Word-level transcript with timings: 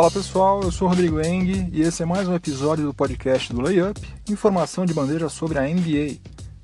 Fala 0.00 0.10
pessoal, 0.10 0.62
eu 0.62 0.72
sou 0.72 0.88
Rodrigo 0.88 1.20
Eng 1.20 1.68
e 1.70 1.82
esse 1.82 2.02
é 2.02 2.06
mais 2.06 2.26
um 2.26 2.34
episódio 2.34 2.86
do 2.86 2.94
podcast 2.94 3.52
do 3.52 3.60
Layup, 3.60 4.00
informação 4.30 4.86
de 4.86 4.94
bandeja 4.94 5.28
sobre 5.28 5.58
a 5.58 5.62
NBA, 5.64 6.16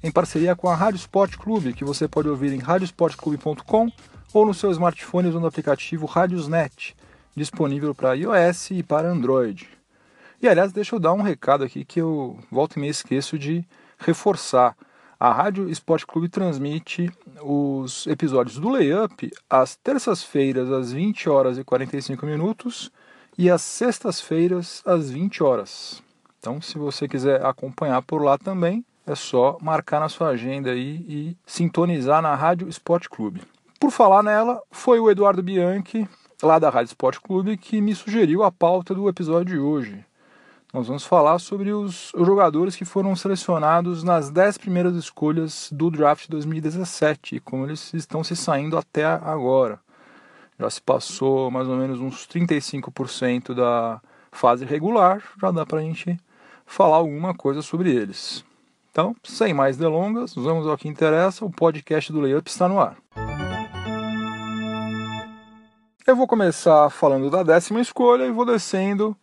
em 0.03 0.11
parceria 0.11 0.57
com 0.57 0.71
a 0.71 0.75
Rádio 0.75 0.97
Sport 0.97 1.37
Clube, 1.37 1.75
que 1.75 1.85
você 1.85 2.09
pode 2.09 2.31
ouvir 2.31 2.55
em 2.55 2.59
radiosportclube.com 2.59 3.93
ou 4.33 4.47
no 4.47 4.55
seu 4.55 4.71
smartphone 4.71 5.29
usando 5.29 5.45
o 5.45 5.49
aplicativo 5.49 6.07
Radiosnet, 6.07 6.97
disponível 7.37 7.95
para 7.95 8.15
iOS 8.15 8.71
e 8.71 8.83
para 8.83 9.11
Android. 9.11 9.69
E 10.41 10.49
aliás, 10.49 10.73
deixa 10.73 10.97
eu 10.97 10.99
dar 10.99 11.13
um 11.13 11.21
recado 11.21 11.63
aqui 11.63 11.85
que 11.85 12.01
eu 12.01 12.39
volto 12.51 12.79
e 12.79 12.81
me 12.81 12.89
esqueço 12.89 13.39
de 13.39 13.63
reforçar. 13.99 14.75
A 15.21 15.31
Rádio 15.31 15.69
Esporte 15.69 16.07
Clube 16.07 16.31
transmite 16.31 17.13
os 17.43 18.07
episódios 18.07 18.59
do 18.59 18.71
Layup 18.71 19.31
às 19.51 19.77
terças-feiras 19.77 20.73
às 20.73 20.91
20 20.91 21.29
horas 21.29 21.59
e 21.59 21.65
45 21.65 22.25
minutos 22.25 22.91
e 23.37 23.51
às 23.51 23.63
sextas-feiras 23.63 24.83
às 24.85 25.11
20 25.11 25.43
horas. 25.43 26.03
Então, 26.39 26.61
se 26.61 26.79
você 26.79 27.09
quiser 27.09 27.45
acompanhar 27.45 28.03
por 28.03 28.23
lá 28.23 28.39
também, 28.39 28.85
é 29.07 29.15
só 29.15 29.59
marcar 29.61 30.01
na 30.01 30.09
sua 30.09 30.29
agenda 30.29 30.71
aí 30.71 31.05
e 31.09 31.37
sintonizar 31.47 32.23
na 32.23 32.35
Rádio 32.35 32.69
Esporte 32.69 33.09
Clube. 33.09 33.43
Por 33.81 33.91
falar 33.91 34.23
nela, 34.23 34.61
foi 34.71 34.99
o 34.99 35.11
Eduardo 35.11 35.43
Bianchi, 35.43 36.09
lá 36.43 36.59
da 36.59 36.71
Rádio 36.71 36.91
Esporte 36.91 37.21
Clube, 37.21 37.57
que 37.57 37.81
me 37.81 37.95
sugeriu 37.95 38.43
a 38.43 38.51
pauta 38.51 38.95
do 38.95 39.09
episódio 39.09 39.55
de 39.55 39.59
hoje 39.59 40.05
nós 40.77 40.89
vamos 40.89 41.07
falar 41.07 41.39
sobre 41.39 41.73
os, 41.73 42.13
jogadores 42.15 42.77
que 42.77 42.85
foram 42.85 43.17
selecionados 43.17 44.05
nas 44.05 44.29
10 44.29 44.59
primeiras 44.59 44.95
escolhas 44.95 45.71
do 45.73 45.91
draft 45.91 46.29
2017 46.29 47.37
e 47.37 47.41
como 47.41 47.65
eles 47.65 47.95
estão 47.95 48.23
se 48.23 48.37
saindo 48.37 48.77
até 48.77 49.03
agora. 49.07 49.81
Já 50.59 50.71
se 50.71 50.81
passou 50.81 51.51
mais 51.51 51.69
ou 51.69 51.77
menos 51.77 52.01
uns 52.01 52.27
35% 52.27 53.55
da 53.55 54.01
fase 54.33 54.65
regular, 54.65 55.23
já 55.41 55.51
dá 55.51 55.67
para 55.67 55.81
a 55.81 55.83
gente 55.83 56.19
falar 56.65 56.97
alguma 56.97 57.35
coisa 57.35 57.63
sobre 57.63 57.95
eles. 57.95 58.45
Então, 58.91 59.15
sem 59.23 59.53
mais 59.53 59.77
delongas, 59.77 60.35
vamos 60.35 60.67
ao 60.67 60.79
que 60.79 60.89
interessa, 60.89 61.45
o 61.45 61.51
podcast 61.51 62.11
do 62.11 62.21
Layup 62.21 62.49
está 62.49 62.67
no 62.67 62.81
ar. 62.81 62.97
Eu 66.07 66.17
vou 66.17 66.27
começar 66.27 66.89
falando 66.89 67.29
da 67.29 67.43
décima 67.43 67.81
escolha 67.81 68.25
e 68.25 68.31
vou 68.31 68.47
descendo 68.47 69.17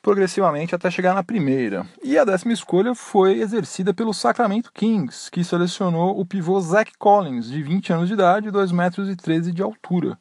progressivamente 0.00 0.74
até 0.74 0.90
chegar 0.90 1.14
na 1.14 1.22
primeira. 1.22 1.84
E 2.02 2.16
a 2.16 2.24
décima 2.24 2.52
escolha 2.52 2.94
foi 2.94 3.40
exercida 3.40 3.92
pelo 3.92 4.14
Sacramento 4.14 4.72
Kings, 4.72 5.30
que 5.30 5.44
selecionou 5.44 6.18
o 6.18 6.24
pivô 6.24 6.58
Zach 6.60 6.90
Collins, 6.98 7.50
de 7.50 7.62
20 7.62 7.92
anos 7.92 8.08
de 8.08 8.14
idade 8.14 8.48
e 8.48 8.50
2 8.50 8.72
metros 8.72 9.14
13 9.14 9.52
de 9.52 9.62
altura. 9.62 10.18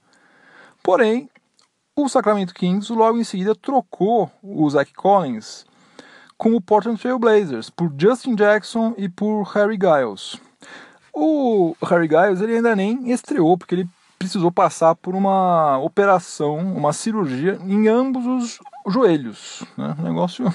Porém, 0.83 1.30
o 1.95 2.08
Sacramento 2.08 2.53
Kings 2.53 2.92
logo 2.94 3.17
em 3.17 3.23
seguida 3.23 3.56
trocou 3.56 4.31
o 4.42 4.70
Zach 4.70 4.94
Collins 4.94 5.66
com 6.38 6.56
o 6.56 6.61
Portland 6.61 7.02
Trail 7.02 7.17
Blazers 7.17 7.69
por 7.69 7.92
Justin 7.97 8.36
Jackson 8.36 8.94
e 8.97 9.09
por 9.09 9.44
Harry 9.53 9.78
Giles. 9.81 10.39
O 11.11 11.75
Harry 11.84 12.07
Giles 12.07 12.41
ele 12.41 12.57
ainda 12.57 12.75
nem 12.75 13.12
estreou 13.12 13.57
porque 13.57 13.74
ele 13.74 13.90
precisou 14.19 14.51
passar 14.51 14.96
por 14.96 15.16
uma 15.16 15.78
operação, 15.79 16.57
uma 16.57 16.94
cirurgia 16.94 17.59
em 17.63 17.88
ambos 17.88 18.25
os 18.25 18.59
joelhos. 18.91 19.63
Né? 19.78 19.96
Negócio 20.00 20.53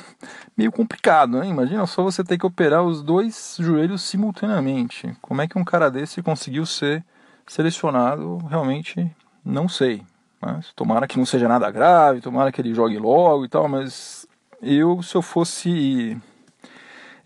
meio 0.57 0.73
complicado, 0.73 1.39
né? 1.39 1.49
Imagina 1.49 1.87
só 1.87 2.03
você 2.03 2.25
ter 2.25 2.39
que 2.39 2.47
operar 2.47 2.83
os 2.83 3.03
dois 3.03 3.57
joelhos 3.59 4.03
simultaneamente. 4.03 5.17
Como 5.21 5.43
é 5.43 5.49
que 5.49 5.59
um 5.59 5.65
cara 5.65 5.91
desse 5.91 6.23
conseguiu 6.23 6.67
ser 6.67 7.05
selecionado? 7.47 8.39
Realmente 8.49 9.11
não 9.45 9.69
sei. 9.69 10.03
Né? 10.43 10.61
Tomara 10.75 11.07
que 11.07 11.19
não 11.19 11.27
seja 11.27 11.49
nada 11.49 11.71
grave, 11.71 12.21
tomara 12.21 12.51
que 12.51 12.61
ele 12.61 12.75
jogue 12.75 12.99
logo 12.99 13.45
e 13.45 13.49
tal, 13.49 13.69
mas 13.69 14.27
eu, 14.61 15.03
se 15.03 15.15
eu 15.15 15.23
fosse 15.23 16.17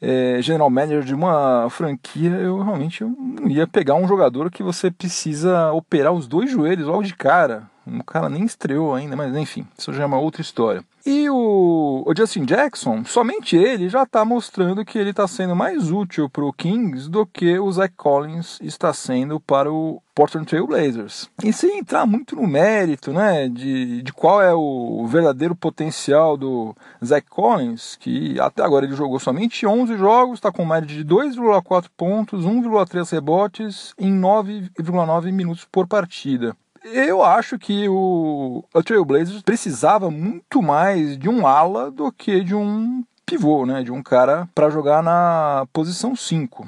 é, 0.01 0.41
general 0.43 0.71
manager 0.71 1.03
de 1.03 1.15
uma 1.15 1.69
franquia, 1.71 2.31
eu 2.31 2.63
realmente 2.63 3.05
não 3.05 3.49
ia 3.49 3.67
pegar 3.67 3.95
um 3.95 4.07
jogador 4.07 4.51
que 4.51 4.63
você 4.63 4.91
precisa 4.91 5.73
operar 5.73 6.13
os 6.13 6.27
dois 6.27 6.51
joelhos 6.51 6.87
logo 6.87 7.03
de 7.03 7.15
cara. 7.15 7.71
O 7.87 8.05
cara 8.05 8.29
nem 8.29 8.45
estreou 8.45 8.95
ainda, 8.95 9.15
mas 9.15 9.35
enfim, 9.37 9.67
isso 9.79 9.93
já 9.93 10.03
é 10.03 10.07
uma 10.07 10.19
outra 10.19 10.43
história. 10.43 10.85
E 11.07 11.31
o, 11.31 12.03
o 12.05 12.13
Justin 12.17 12.45
Jackson, 12.45 13.05
somente 13.05 13.57
ele 13.57 13.89
já 13.89 14.03
está 14.03 14.25
mostrando 14.25 14.85
que 14.85 14.99
ele 14.99 15.11
está 15.11 15.29
sendo 15.29 15.55
mais 15.55 15.93
útil 15.93 16.29
para 16.29 16.45
o 16.45 16.53
Kings 16.53 17.09
do 17.09 17.25
que 17.25 17.57
o 17.61 17.71
Zach 17.71 17.95
Collins 17.97 18.59
está 18.61 18.93
sendo 18.93 19.39
para 19.39 19.71
o 19.71 20.03
Portland 20.17 20.49
Trail 20.49 20.67
Blazers. 20.67 21.31
E 21.45 21.53
sem 21.53 21.79
entrar 21.79 22.07
muito 22.07 22.35
no 22.35 22.45
mérito 22.45 23.13
né, 23.13 23.49
de, 23.49 24.03
de 24.03 24.13
qual 24.13 24.43
é 24.43 24.53
o 24.53 25.07
verdadeiro 25.07 25.55
potencial 25.55 26.37
do 26.37 26.75
Zach 27.05 27.25
Collins, 27.31 27.95
que 28.01 28.41
até 28.41 28.65
agora 28.65 28.85
ele 28.85 28.97
jogou 28.97 29.21
somente 29.21 29.65
11 29.65 29.97
jogos, 29.97 30.39
está 30.39 30.51
com 30.51 30.65
média 30.65 30.89
de 30.89 31.05
2,4 31.05 31.87
pontos, 31.97 32.45
1,3 32.45 33.13
rebotes 33.13 33.95
em 33.97 34.13
9,9 34.13 35.31
minutos 35.31 35.65
por 35.71 35.87
partida. 35.87 36.57
Eu 36.93 37.23
acho 37.23 37.59
que 37.59 37.89
o, 37.89 38.65
o 38.73 38.83
Trailblazers 38.83 39.43
precisava 39.43 40.09
muito 40.09 40.63
mais 40.63 41.19
de 41.19 41.29
um 41.29 41.45
ala 41.45 41.91
do 41.91 42.13
que 42.13 42.45
de 42.45 42.55
um 42.55 43.05
pivô, 43.25 43.67
né? 43.67 43.83
De 43.83 43.91
um 43.91 44.01
cara 44.01 44.49
para 44.55 44.71
jogar 44.71 45.03
na 45.03 45.67
posição 45.73 46.15
5. 46.15 46.67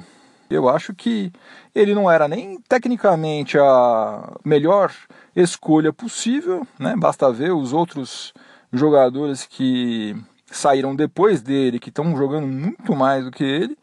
Eu 0.49 0.67
acho 0.67 0.93
que 0.93 1.31
ele 1.73 1.93
não 1.93 2.11
era 2.11 2.27
nem 2.27 2.59
tecnicamente 2.67 3.57
a 3.57 4.33
melhor 4.43 4.91
escolha 5.33 5.93
possível, 5.93 6.67
né? 6.77 6.95
Basta 6.97 7.31
ver 7.31 7.53
os 7.53 7.71
outros 7.71 8.33
jogadores 8.73 9.45
que 9.45 10.17
saíram 10.47 10.95
depois 10.95 11.41
dele, 11.41 11.79
que 11.79 11.89
estão 11.89 12.17
jogando 12.17 12.47
muito 12.47 12.93
mais 12.93 13.23
do 13.23 13.31
que 13.31 13.43
ele. 13.43 13.77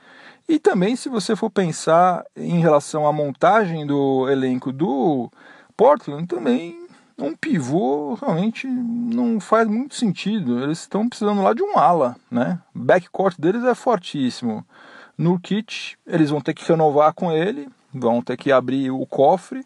E 0.47 0.59
também, 0.59 0.97
se 0.97 1.09
você 1.09 1.35
for 1.35 1.51
pensar 1.51 2.25
em 2.37 2.61
relação 2.61 3.07
à 3.07 3.13
montagem 3.13 3.87
do 3.87 4.29
elenco 4.29 4.71
do 4.71 5.31
Portland 5.77 6.27
também 6.27 6.87
um 7.19 7.35
pivô 7.35 8.15
realmente 8.15 8.67
não 8.67 9.41
faz 9.41 9.67
muito 9.67 9.95
sentido. 9.95 10.63
Eles 10.63 10.81
estão 10.81 11.09
precisando 11.09 11.43
lá 11.43 11.55
de 11.55 11.63
um 11.63 11.79
ala, 11.79 12.17
né? 12.31 12.59
Backcourt 12.75 13.37
deles 13.39 13.65
é 13.65 13.75
fortíssimo. 13.75 14.65
No 15.17 15.41
kit, 15.41 15.99
eles 16.07 16.31
vão 16.31 16.41
ter 16.41 16.53
que 16.53 16.69
renovar 16.69 17.15
com 17.15 17.33
ele, 17.33 17.69
vão 17.93 18.21
ter 18.21 18.37
que 18.37 18.53
abrir 18.53 18.91
o 18.91 19.07
cofre, 19.07 19.65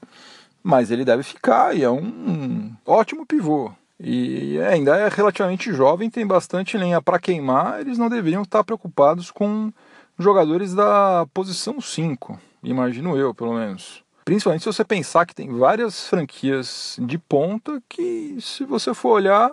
mas 0.63 0.91
ele 0.91 1.05
deve 1.05 1.25
ficar 1.25 1.77
e 1.77 1.83
é 1.83 1.91
um 1.91 2.73
ótimo 2.87 3.27
pivô. 3.27 3.73
E 3.99 4.59
ainda 4.61 4.97
é 4.97 5.09
relativamente 5.09 5.73
jovem, 5.73 6.09
tem 6.09 6.27
bastante 6.27 6.79
lenha 6.79 7.03
para 7.03 7.19
queimar, 7.19 7.81
eles 7.81 7.99
não 7.99 8.09
deveriam 8.09 8.43
estar 8.43 8.63
preocupados 8.63 9.31
com 9.31 9.73
jogadores 10.19 10.73
da 10.73 11.27
posição 11.35 11.81
5, 11.81 12.39
imagino 12.63 13.17
eu, 13.17 13.35
pelo 13.35 13.55
menos. 13.55 14.03
Principalmente 14.25 14.63
se 14.63 14.73
você 14.73 14.85
pensar 14.85 15.27
que 15.27 15.35
tem 15.35 15.49
várias 15.49 16.09
franquias 16.09 16.97
de 17.01 17.19
ponta 17.19 17.83
que, 17.89 18.37
se 18.41 18.65
você 18.65 18.95
for 18.95 19.11
olhar, 19.11 19.51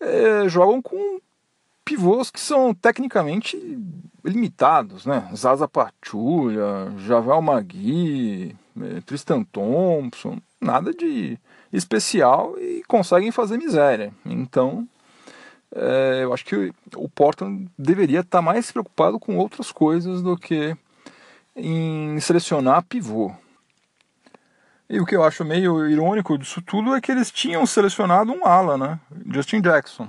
é, 0.00 0.48
jogam 0.48 0.80
com 0.80 1.20
pivôs 1.84 2.30
que 2.30 2.40
são 2.40 2.74
tecnicamente 2.74 3.56
limitados, 4.24 5.04
né? 5.04 5.28
Zaza 5.36 5.68
Pachulia, 5.68 6.92
Javal 7.06 7.42
Magui, 7.42 8.56
é, 8.80 9.00
Tristan 9.02 9.44
Thompson, 9.44 10.38
nada 10.60 10.92
de 10.94 11.38
especial 11.72 12.58
e 12.58 12.82
conseguem 12.88 13.30
fazer 13.30 13.58
miséria. 13.58 14.12
Então, 14.24 14.88
é, 15.74 16.20
eu 16.22 16.32
acho 16.32 16.44
que 16.44 16.72
o 16.96 17.08
Portland 17.08 17.68
deveria 17.78 18.20
estar 18.20 18.40
mais 18.40 18.70
preocupado 18.70 19.18
com 19.18 19.36
outras 19.36 19.70
coisas 19.70 20.22
do 20.22 20.36
que 20.36 20.74
em 21.54 22.18
selecionar 22.20 22.84
pivô. 22.84 23.32
E 24.88 25.00
o 25.00 25.06
que 25.06 25.16
eu 25.16 25.24
acho 25.24 25.44
meio 25.44 25.88
irônico 25.88 26.36
disso 26.36 26.60
tudo 26.60 26.94
é 26.94 27.00
que 27.00 27.10
eles 27.10 27.30
tinham 27.30 27.64
selecionado 27.64 28.32
um 28.32 28.46
ala, 28.46 28.76
né? 28.76 29.00
Justin 29.26 29.60
Jackson. 29.60 30.08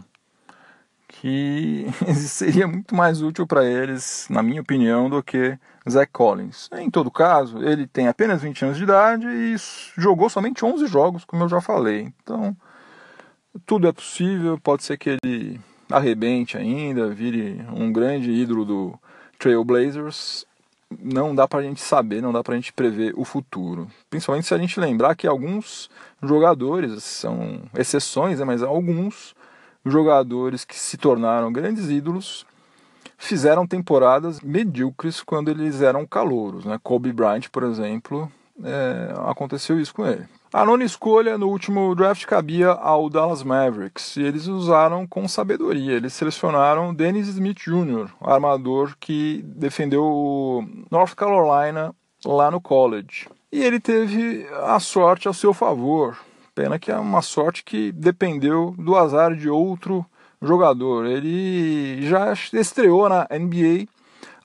Que 1.07 1.87
seria 2.15 2.67
muito 2.67 2.93
mais 2.93 3.21
útil 3.21 3.47
para 3.47 3.63
eles, 3.63 4.27
na 4.29 4.43
minha 4.43 4.61
opinião, 4.61 5.09
do 5.09 5.23
que 5.23 5.57
Zach 5.89 6.11
Collins. 6.11 6.69
Em 6.73 6.89
todo 6.89 7.09
caso, 7.09 7.63
ele 7.63 7.87
tem 7.87 8.07
apenas 8.07 8.41
20 8.41 8.65
anos 8.65 8.77
de 8.77 8.83
idade 8.83 9.25
e 9.27 9.55
jogou 9.97 10.29
somente 10.29 10.65
11 10.65 10.87
jogos, 10.87 11.23
como 11.23 11.43
eu 11.43 11.49
já 11.49 11.61
falei. 11.61 12.13
Então, 12.21 12.55
tudo 13.65 13.87
é 13.87 13.93
possível. 13.93 14.59
Pode 14.59 14.83
ser 14.83 14.97
que 14.97 15.17
ele 15.23 15.61
arrebente 15.89 16.57
ainda, 16.57 17.09
vire 17.09 17.65
um 17.73 17.93
grande 17.93 18.29
ídolo 18.31 18.65
do 18.65 18.99
Trailblazers 19.39 20.45
não 20.99 21.33
dá 21.33 21.47
para 21.47 21.59
a 21.59 21.63
gente 21.63 21.81
saber, 21.81 22.21
não 22.21 22.31
dá 22.31 22.43
para 22.43 22.53
a 22.53 22.57
gente 22.57 22.73
prever 22.73 23.13
o 23.17 23.25
futuro. 23.25 23.87
Principalmente 24.09 24.47
se 24.47 24.53
a 24.53 24.57
gente 24.57 24.79
lembrar 24.79 25.15
que 25.15 25.27
alguns 25.27 25.89
jogadores, 26.21 27.03
são 27.03 27.61
exceções, 27.77 28.39
né, 28.39 28.45
mas 28.45 28.63
alguns 28.63 29.35
jogadores 29.85 30.65
que 30.65 30.77
se 30.77 30.97
tornaram 30.97 31.51
grandes 31.51 31.89
ídolos 31.89 32.45
fizeram 33.17 33.67
temporadas 33.67 34.41
medíocres 34.41 35.21
quando 35.21 35.49
eles 35.49 35.81
eram 35.81 36.05
calouros. 36.05 36.65
Né? 36.65 36.79
Kobe 36.81 37.13
Bryant, 37.13 37.49
por 37.51 37.63
exemplo, 37.63 38.31
é, 38.63 39.13
aconteceu 39.29 39.79
isso 39.79 39.93
com 39.93 40.05
ele. 40.05 40.25
A 40.53 40.65
nona 40.65 40.83
escolha 40.85 41.37
no 41.37 41.49
último 41.49 41.93
draft 41.95 42.25
cabia 42.25 42.69
ao 42.69 43.09
Dallas 43.09 43.43
Mavericks 43.43 44.15
e 44.15 44.23
eles 44.23 44.47
usaram 44.47 45.05
com 45.05 45.27
sabedoria. 45.27 45.93
Eles 45.93 46.13
selecionaram 46.13 46.93
Dennis 46.93 47.27
Smith 47.27 47.57
Jr., 47.57 48.09
armador 48.21 48.95
que 48.99 49.43
defendeu 49.45 50.63
North 50.89 51.13
Carolina 51.13 51.93
lá 52.23 52.49
no 52.49 52.61
college. 52.61 53.27
E 53.51 53.61
ele 53.63 53.79
teve 53.79 54.47
a 54.63 54.79
sorte 54.79 55.27
ao 55.27 55.33
seu 55.33 55.53
favor. 55.53 56.17
Pena 56.53 56.79
que 56.79 56.91
é 56.91 56.97
uma 56.97 57.21
sorte 57.21 57.63
que 57.63 57.91
dependeu 57.91 58.73
do 58.77 58.95
azar 58.95 59.35
de 59.35 59.49
outro 59.49 60.05
jogador. 60.41 61.05
Ele 61.05 62.07
já 62.07 62.31
estreou 62.53 63.09
na 63.09 63.27
NBA 63.29 63.87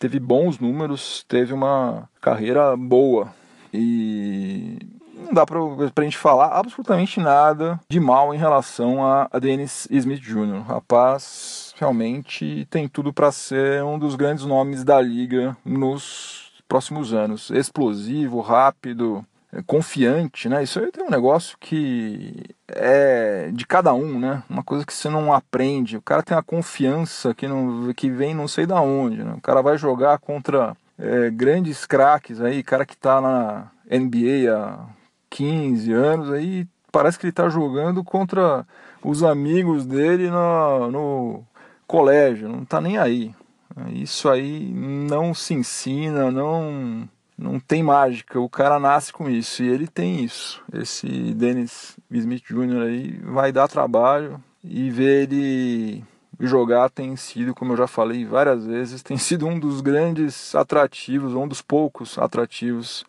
teve 0.01 0.19
bons 0.19 0.57
números, 0.57 1.23
teve 1.27 1.53
uma 1.53 2.09
carreira 2.19 2.75
boa. 2.75 3.31
E 3.71 4.79
não 5.15 5.31
dá 5.31 5.45
pra, 5.45 5.59
pra 5.93 6.03
gente 6.03 6.17
falar 6.17 6.47
absolutamente 6.47 7.19
nada 7.19 7.79
de 7.87 7.99
mal 7.99 8.33
em 8.33 8.37
relação 8.37 9.05
a, 9.05 9.29
a 9.31 9.37
Dennis 9.37 9.87
Smith 9.91 10.19
Jr. 10.19 10.63
Rapaz, 10.67 11.75
realmente 11.77 12.67
tem 12.71 12.87
tudo 12.87 13.13
para 13.13 13.31
ser 13.31 13.83
um 13.83 13.99
dos 13.99 14.15
grandes 14.15 14.43
nomes 14.43 14.83
da 14.83 14.99
liga 14.99 15.55
nos 15.63 16.51
próximos 16.67 17.13
anos. 17.13 17.51
Explosivo, 17.51 18.41
rápido, 18.41 19.23
confiante, 19.65 20.47
né? 20.47 20.63
Isso 20.63 20.79
aí 20.79 20.91
tem 20.91 21.03
um 21.03 21.09
negócio 21.09 21.57
que 21.59 22.43
é 22.67 23.49
de 23.53 23.65
cada 23.65 23.93
um, 23.93 24.17
né? 24.19 24.43
Uma 24.49 24.63
coisa 24.63 24.85
que 24.85 24.93
você 24.93 25.09
não 25.09 25.33
aprende. 25.33 25.97
O 25.97 26.01
cara 26.01 26.23
tem 26.23 26.35
uma 26.35 26.43
confiança 26.43 27.33
que, 27.33 27.47
não, 27.47 27.93
que 27.93 28.09
vem 28.09 28.33
não 28.33 28.47
sei 28.47 28.65
da 28.65 28.79
onde, 28.81 29.23
né? 29.23 29.33
O 29.37 29.41
cara 29.41 29.61
vai 29.61 29.77
jogar 29.77 30.19
contra 30.19 30.75
é, 30.97 31.29
grandes 31.29 31.85
craques 31.85 32.39
aí, 32.39 32.63
cara 32.63 32.85
que 32.85 32.95
tá 32.95 33.19
na 33.19 33.71
NBA 33.89 34.55
há 34.55 34.85
15 35.29 35.91
anos 35.91 36.31
aí, 36.31 36.67
parece 36.91 37.19
que 37.19 37.25
ele 37.25 37.33
tá 37.33 37.49
jogando 37.49 38.03
contra 38.03 38.65
os 39.03 39.23
amigos 39.23 39.85
dele 39.85 40.29
no, 40.29 40.91
no 40.91 41.43
colégio, 41.87 42.47
não 42.47 42.63
tá 42.63 42.79
nem 42.79 42.97
aí. 42.97 43.33
Isso 43.89 44.29
aí 44.29 44.71
não 44.73 45.33
se 45.33 45.53
ensina, 45.53 46.29
não 46.29 47.09
não 47.41 47.59
tem 47.59 47.81
mágica, 47.81 48.39
o 48.39 48.47
cara 48.47 48.79
nasce 48.79 49.11
com 49.11 49.29
isso 49.29 49.63
e 49.63 49.67
ele 49.67 49.87
tem 49.87 50.23
isso. 50.23 50.63
Esse 50.71 51.07
Dennis 51.33 51.97
Smith 52.11 52.43
Jr. 52.43 52.83
aí 52.83 53.19
vai 53.23 53.51
dar 53.51 53.67
trabalho 53.67 54.41
e 54.63 54.89
ver 54.91 55.23
ele 55.23 56.03
jogar 56.39 56.89
tem 56.89 57.15
sido, 57.15 57.53
como 57.53 57.73
eu 57.73 57.77
já 57.77 57.87
falei 57.87 58.25
várias 58.25 58.65
vezes, 58.65 59.01
tem 59.03 59.17
sido 59.17 59.47
um 59.47 59.59
dos 59.59 59.81
grandes 59.81 60.53
atrativos, 60.55 61.33
um 61.33 61.47
dos 61.47 61.61
poucos 61.61 62.17
atrativos 62.17 63.03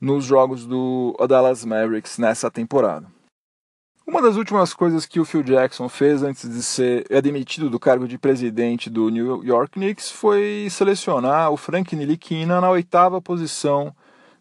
nos 0.00 0.24
jogos 0.24 0.66
do 0.66 1.16
Dallas 1.28 1.64
Mavericks 1.64 2.18
nessa 2.18 2.50
temporada. 2.50 3.06
Uma 4.10 4.20
das 4.20 4.34
últimas 4.34 4.74
coisas 4.74 5.06
que 5.06 5.20
o 5.20 5.24
Phil 5.24 5.44
Jackson 5.44 5.88
fez 5.88 6.20
antes 6.24 6.50
de 6.50 6.64
ser 6.64 7.06
demitido 7.22 7.70
do 7.70 7.78
cargo 7.78 8.08
de 8.08 8.18
presidente 8.18 8.90
do 8.90 9.08
New 9.08 9.44
York 9.44 9.74
Knicks 9.74 10.10
foi 10.10 10.66
selecionar 10.68 11.52
o 11.52 11.56
Frank 11.56 11.94
Ntilikina 11.94 12.60
na 12.60 12.68
oitava 12.68 13.22
posição 13.22 13.94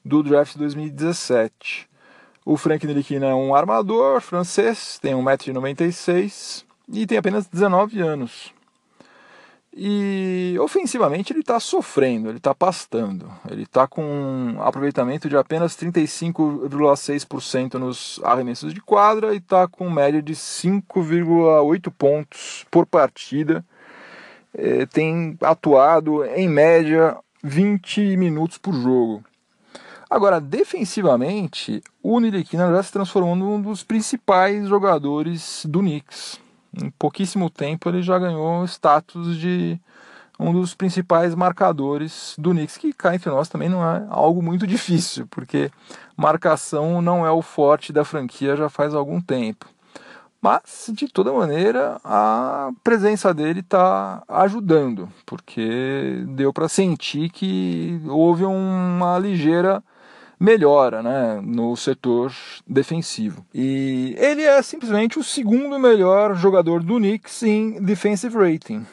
do 0.03 0.23
draft 0.23 0.57
2017. 0.57 1.87
O 2.43 2.57
Frank 2.57 2.83
Ntilikina 2.83 3.27
é 3.27 3.35
um 3.35 3.53
armador 3.53 4.21
francês, 4.21 4.97
tem 4.99 5.13
1,96m 5.13 6.63
e 6.91 7.05
tem 7.05 7.19
apenas 7.19 7.45
19 7.45 8.01
anos. 8.01 8.51
E 9.81 10.57
ofensivamente 10.59 11.31
ele 11.31 11.39
está 11.39 11.57
sofrendo, 11.57 12.27
ele 12.27 12.35
está 12.35 12.53
pastando. 12.53 13.31
Ele 13.49 13.63
está 13.63 13.87
com 13.87 14.03
um 14.03 14.61
aproveitamento 14.61 15.29
de 15.29 15.37
apenas 15.37 15.77
35,6% 15.77 17.75
nos 17.75 18.19
arremessos 18.21 18.73
de 18.73 18.81
quadra 18.81 19.33
e 19.33 19.37
está 19.37 19.69
com 19.69 19.89
média 19.89 20.21
de 20.21 20.33
5,8 20.33 21.93
pontos 21.97 22.65
por 22.69 22.85
partida. 22.85 23.63
É, 24.53 24.85
tem 24.85 25.37
atuado 25.41 26.25
em 26.25 26.49
média 26.49 27.15
20 27.41 28.17
minutos 28.17 28.57
por 28.57 28.73
jogo. 28.73 29.23
Agora, 30.09 30.41
defensivamente, 30.41 31.81
o 32.03 32.19
Niriquina 32.19 32.69
já 32.69 32.83
se 32.83 32.91
transformou 32.91 33.33
num 33.33 33.61
dos 33.61 33.81
principais 33.81 34.67
jogadores 34.67 35.65
do 35.65 35.79
Knicks 35.79 36.37
em 36.73 36.89
pouquíssimo 36.91 37.49
tempo 37.49 37.89
ele 37.89 38.01
já 38.01 38.17
ganhou 38.19 38.65
status 38.65 39.37
de 39.37 39.79
um 40.39 40.53
dos 40.53 40.73
principais 40.73 41.35
marcadores 41.35 42.33
do 42.37 42.51
Knicks, 42.51 42.77
que 42.77 42.93
cá 42.93 43.13
entre 43.13 43.29
nós 43.29 43.49
também 43.49 43.67
não 43.67 43.83
é 43.83 44.05
algo 44.09 44.41
muito 44.41 44.65
difícil, 44.67 45.27
porque 45.29 45.69
marcação 46.15 47.01
não 47.01 47.25
é 47.25 47.31
o 47.31 47.41
forte 47.41 47.91
da 47.91 48.05
franquia 48.05 48.55
já 48.55 48.69
faz 48.69 48.93
algum 48.93 49.19
tempo. 49.19 49.65
Mas, 50.41 50.89
de 50.93 51.09
toda 51.09 51.33
maneira, 51.33 51.99
a 52.01 52.71
presença 52.81 53.33
dele 53.33 53.59
está 53.59 54.23
ajudando, 54.25 55.09
porque 55.25 56.23
deu 56.29 56.53
para 56.53 56.69
sentir 56.69 57.29
que 57.29 58.01
houve 58.07 58.45
uma 58.45 59.19
ligeira 59.19 59.83
melhora 60.39 61.03
né, 61.03 61.41
no 61.43 61.75
setor 61.75 62.33
defensivo. 62.65 63.45
E 63.53 64.15
ele 64.17 64.43
é 64.43 64.61
simplesmente 64.61 65.19
o 65.19 65.23
segundo 65.23 65.77
melhor 65.77 66.35
jogador 66.35 66.81
do 66.81 66.95
Knicks 66.95 67.43
em 67.43 67.83
defensive 67.83 68.35
rating, 68.37 68.85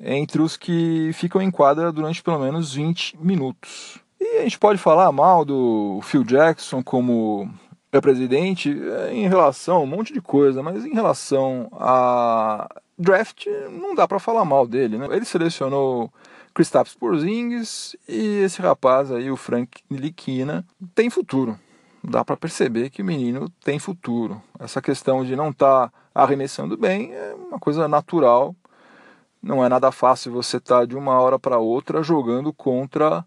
entre 0.00 0.42
os 0.42 0.56
que 0.56 1.10
ficam 1.14 1.40
em 1.40 1.50
quadra 1.50 1.90
durante 1.90 2.22
pelo 2.22 2.38
menos 2.38 2.74
20 2.74 3.16
minutos. 3.18 3.98
E 4.20 4.38
a 4.38 4.42
gente 4.42 4.58
pode 4.58 4.78
falar 4.78 5.10
mal 5.10 5.44
do 5.44 6.00
Phil 6.02 6.22
Jackson 6.22 6.82
como 6.82 7.50
é 7.90 8.00
presidente 8.00 8.70
é, 8.70 9.14
em 9.14 9.26
relação 9.26 9.78
a 9.78 9.80
um 9.80 9.86
monte 9.86 10.12
de 10.12 10.20
coisa, 10.20 10.62
mas 10.62 10.84
em 10.84 10.92
relação 10.92 11.68
a 11.72 12.68
draft 12.98 13.46
não 13.70 13.94
dá 13.94 14.06
para 14.06 14.18
falar 14.18 14.44
mal 14.44 14.66
dele. 14.66 14.98
Né? 14.98 15.08
Ele 15.10 15.24
selecionou 15.24 16.12
Kristaps 16.54 16.94
Porzingis 16.94 17.96
e 18.08 18.40
esse 18.42 18.60
rapaz 18.60 19.10
aí, 19.10 19.30
o 19.30 19.36
Frank 19.36 19.82
Ntilikina, 19.90 20.64
tem 20.94 21.08
futuro. 21.08 21.58
Dá 22.02 22.24
para 22.24 22.36
perceber 22.36 22.90
que 22.90 23.02
o 23.02 23.04
menino 23.04 23.48
tem 23.62 23.78
futuro. 23.78 24.42
Essa 24.58 24.80
questão 24.80 25.24
de 25.24 25.36
não 25.36 25.50
estar 25.50 25.88
tá 25.88 25.92
arremessando 26.14 26.76
bem 26.76 27.12
é 27.12 27.34
uma 27.34 27.58
coisa 27.58 27.86
natural. 27.86 28.54
Não 29.42 29.64
é 29.64 29.68
nada 29.68 29.92
fácil 29.92 30.32
você 30.32 30.56
estar 30.56 30.80
tá 30.80 30.84
de 30.84 30.96
uma 30.96 31.18
hora 31.20 31.38
para 31.38 31.58
outra 31.58 32.02
jogando 32.02 32.52
contra 32.52 33.24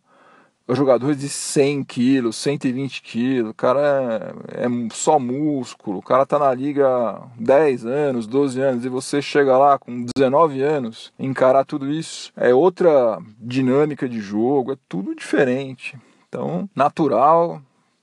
jogadores 0.69 1.17
de 1.19 1.27
100 1.27 1.83
quilos, 1.83 2.35
120 2.37 3.01
quilos, 3.01 3.51
o 3.51 3.53
cara 3.53 4.33
é, 4.53 4.65
é, 4.65 4.67
só 4.91 5.19
músculo, 5.19 5.99
o 5.99 6.01
cara 6.01 6.25
tá 6.25 6.39
na 6.39 6.53
liga 6.53 6.87
há 6.87 7.27
10 7.37 7.85
anos, 7.85 8.27
12 8.27 8.61
anos, 8.61 8.85
e 8.85 8.89
você 8.89 9.21
chega 9.21 9.57
lá 9.57 9.77
com 9.77 10.05
19 10.15 10.61
anos, 10.61 11.11
encarar 11.19 11.65
tudo 11.65 11.91
isso, 11.91 12.31
é 12.37 12.53
outra 12.53 13.19
dinâmica 13.39 14.07
de 14.07 14.19
jogo, 14.19 14.71
é 14.71 14.77
tudo 14.87 15.13
diferente. 15.13 15.97
Então, 16.29 16.69
natural, 16.75 17.61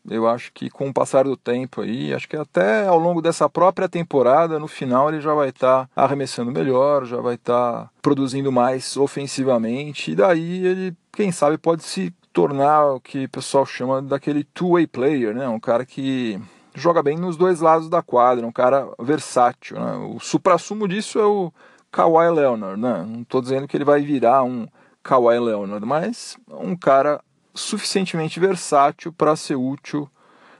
eu 0.09 0.29
acho 0.29 0.52
que 0.52 0.71
com 0.71 0.88
o 0.88 0.95
passar 0.95 1.25
do 1.25 1.37
tempo 1.37 1.81
aí, 1.83 2.12
acho 2.12 2.29
que 2.29 2.37
até 2.37 2.87
ao 2.87 2.99
longo 2.99 3.21
dessa 3.21 3.49
própria 3.49 3.88
temporada, 3.88 4.59
no 4.59 4.69
final 4.69 5.09
ele 5.09 5.21
já 5.21 5.35
vai 5.35 5.49
estar 5.49 5.87
tá 5.87 6.02
arremessando 6.02 6.52
melhor, 6.52 7.05
já 7.05 7.21
vai 7.21 7.35
estar 7.35 7.85
tá 7.85 7.90
produzindo 8.00 8.52
mais 8.52 8.97
ofensivamente, 8.97 10.12
e 10.12 10.14
daí 10.14 10.67
ele, 10.67 10.97
quem 11.12 11.33
sabe, 11.33 11.59
pode 11.59 11.85
se 11.85 12.12
tornar 12.32 12.94
o 12.94 13.00
que 13.00 13.25
o 13.25 13.28
pessoal 13.28 13.66
chama 13.66 14.00
daquele 14.00 14.44
two-way 14.44 14.87
player, 14.87 15.34
né? 15.34 15.49
Um 15.49 15.60
cara 15.60 15.84
que 15.84 16.40
joga 16.75 17.02
bem 17.02 17.16
nos 17.16 17.37
dois 17.37 17.60
lados 17.60 17.88
da 17.88 18.02
quadra, 18.02 18.46
um 18.46 18.52
cara 18.52 18.88
versátil. 18.99 19.78
Né? 19.78 19.96
O 20.14 20.20
supra-sumo 20.20 20.87
disso 20.87 21.18
é 21.18 21.25
o 21.25 21.52
Kawhi 21.90 22.30
Leonard. 22.30 22.80
Né? 22.80 23.04
Não 23.06 23.22
estou 23.22 23.40
dizendo 23.40 23.66
que 23.66 23.76
ele 23.76 23.84
vai 23.84 24.00
virar 24.02 24.42
um 24.42 24.66
Kawhi 25.02 25.38
Leonard, 25.38 25.84
mas 25.84 26.37
um 26.49 26.76
cara 26.76 27.20
suficientemente 27.54 28.38
versátil 28.38 29.12
para 29.12 29.34
ser 29.34 29.56
útil 29.56 30.08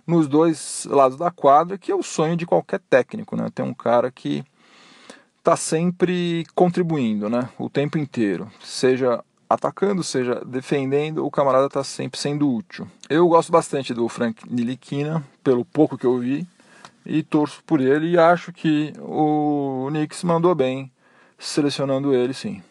nos 0.07 0.27
dois 0.27 0.87
lados 0.91 1.17
da 1.17 1.31
quadra, 1.31 1.79
que 1.79 1.93
é 1.93 1.95
o 1.95 2.03
sonho 2.03 2.37
de 2.37 2.47
qualquer 2.47 2.81
técnico. 2.91 3.37
Né? 3.37 3.49
Ter 3.55 3.63
um 3.63 3.75
cara 3.75 4.11
que 4.11 4.45
está 5.39 5.57
sempre 5.57 6.45
contribuindo 6.55 7.31
né? 7.31 7.49
o 7.59 7.71
tempo 7.71 7.97
inteiro, 7.97 8.51
seja 8.61 9.23
atacando, 9.51 10.05
seja 10.05 10.45
defendendo, 10.47 11.27
o 11.27 11.31
camarada 11.31 11.67
está 11.67 11.83
sempre 11.83 12.21
sendo 12.21 12.49
útil. 12.49 12.87
Eu 13.09 13.27
gosto 13.27 13.51
bastante 13.51 13.93
do 13.93 14.09
Frank 14.09 14.41
Nilikina, 14.49 15.25
pelo 15.43 15.65
pouco 15.65 15.99
que 15.99 16.07
eu 16.07 16.17
vi, 16.19 16.47
e 17.05 17.21
torço 17.25 17.61
por 17.67 17.81
ele 17.81 18.13
e 18.13 18.19
acho 18.19 18.53
que 18.53 18.93
o 19.01 19.89
Knicks 19.91 20.23
mandou 20.23 20.55
bem 20.55 20.89
selecionando 21.37 22.15
ele 22.15 22.33
sim. 22.33 22.63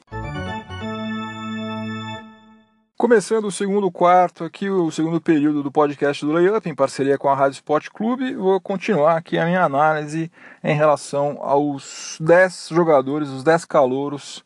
Começando 2.96 3.46
o 3.46 3.52
segundo 3.52 3.92
quarto 3.92 4.46
aqui, 4.46 4.70
o 4.70 4.90
segundo 4.92 5.20
período 5.20 5.62
do 5.62 5.72
podcast 5.72 6.26
do 6.26 6.32
Layup, 6.32 6.70
em 6.70 6.76
parceria 6.76 7.18
com 7.18 7.28
a 7.28 7.36
Rádio 7.36 7.56
Sport 7.56 7.88
Clube, 7.90 8.36
vou 8.36 8.60
continuar 8.62 9.18
aqui 9.18 9.38
a 9.38 9.46
minha 9.46 9.64
análise 9.64 10.32
em 10.64 10.76
relação 10.76 11.40
aos 11.42 12.18
10 12.22 12.70
jogadores, 12.72 13.30
os 13.30 13.44
10 13.44 13.66
calouros 13.66 14.46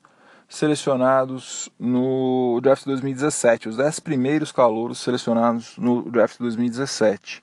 selecionados 0.53 1.67
no 1.79 2.59
draft 2.61 2.85
2017, 2.85 3.69
os 3.69 3.77
10 3.77 3.99
primeiros 4.01 4.51
calouros 4.51 4.99
selecionados 4.99 5.75
no 5.79 6.03
draft 6.11 6.37
2017. 6.37 7.41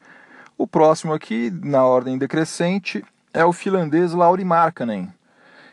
O 0.57 0.65
próximo 0.65 1.13
aqui, 1.13 1.51
na 1.51 1.85
ordem 1.85 2.17
decrescente, 2.17 3.05
é 3.35 3.45
o 3.45 3.53
finlandês 3.53 4.13
Lauri 4.13 4.45
Markkanen, 4.45 5.13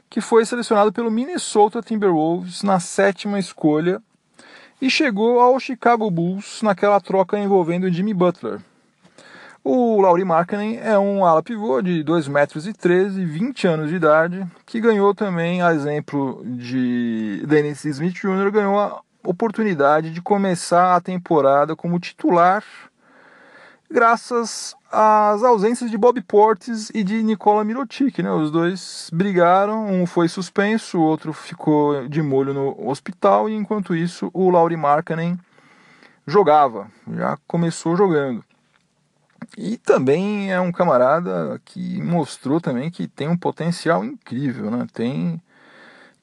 que 0.10 0.20
foi 0.20 0.48
selecionado 0.48 0.92
pelo 0.92 1.12
Minnesota 1.12 1.80
Timberwolves 1.80 2.64
na 2.64 2.80
sétima 2.80 3.38
escolha 3.38 4.02
e 4.82 4.90
chegou 4.90 5.40
ao 5.40 5.60
Chicago 5.60 6.10
Bulls 6.10 6.64
naquela 6.64 7.00
troca 7.00 7.38
envolvendo 7.38 7.92
Jimmy 7.92 8.16
Butler. 8.16 8.62
O 9.70 10.00
Lauri 10.00 10.24
Markkanen 10.24 10.80
é 10.82 10.98
um 10.98 11.26
ala 11.26 11.44
pivô 11.44 11.82
de 11.82 12.02
2 12.02 12.30
metros 12.30 12.66
e 12.66 12.72
13, 12.72 13.26
20 13.26 13.68
anos 13.68 13.90
de 13.90 13.98
idade, 13.98 14.48
que 14.66 14.80
ganhou 14.80 15.14
também, 15.14 15.62
a 15.62 15.74
exemplo 15.74 16.42
de 16.46 17.44
Dennis 17.46 17.84
Smith 17.84 18.14
Jr., 18.14 18.50
ganhou 18.50 18.80
a 18.80 19.02
oportunidade 19.26 20.12
de 20.12 20.22
começar 20.22 20.96
a 20.96 21.02
temporada 21.02 21.76
como 21.76 22.00
titular 22.00 22.64
graças 23.92 24.74
às 24.90 25.44
ausências 25.44 25.92
de 25.92 25.98
Bob 25.98 26.22
Portes 26.22 26.90
e 26.96 27.04
de 27.04 27.22
Nicola 27.22 27.66
Mirotic. 27.66 28.20
Né? 28.20 28.32
Os 28.32 28.50
dois 28.50 29.10
brigaram, 29.12 29.86
um 29.88 30.06
foi 30.06 30.30
suspenso, 30.30 30.98
o 30.98 31.04
outro 31.04 31.34
ficou 31.34 32.08
de 32.08 32.22
molho 32.22 32.54
no 32.54 32.90
hospital, 32.90 33.50
e 33.50 33.54
enquanto 33.54 33.94
isso 33.94 34.32
o 34.34 34.50
Lauri 34.50 34.78
Markkanen 34.78 35.38
jogava, 36.26 36.88
já 37.14 37.38
começou 37.46 37.98
jogando. 37.98 38.42
E 39.56 39.78
também 39.78 40.52
é 40.52 40.60
um 40.60 40.72
camarada 40.72 41.62
que 41.64 42.02
mostrou 42.02 42.60
também 42.60 42.90
que 42.90 43.08
tem 43.08 43.28
um 43.28 43.38
potencial 43.38 44.04
incrível, 44.04 44.70
né? 44.72 44.88
Tem 44.94 45.42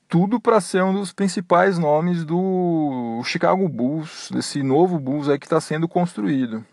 tudo 0.09 0.39
para 0.39 0.61
ser 0.61 0.83
um 0.83 0.93
dos 0.93 1.13
principais 1.13 1.79
nomes 1.79 2.25
do 2.25 3.21
Chicago 3.25 3.69
Bulls, 3.69 4.31
desse 4.33 4.63
novo 4.63 4.99
Bulls 4.99 5.29
aí 5.29 5.39
que 5.39 5.47
está 5.47 5.61
sendo 5.61 5.89
construído. 5.89 6.65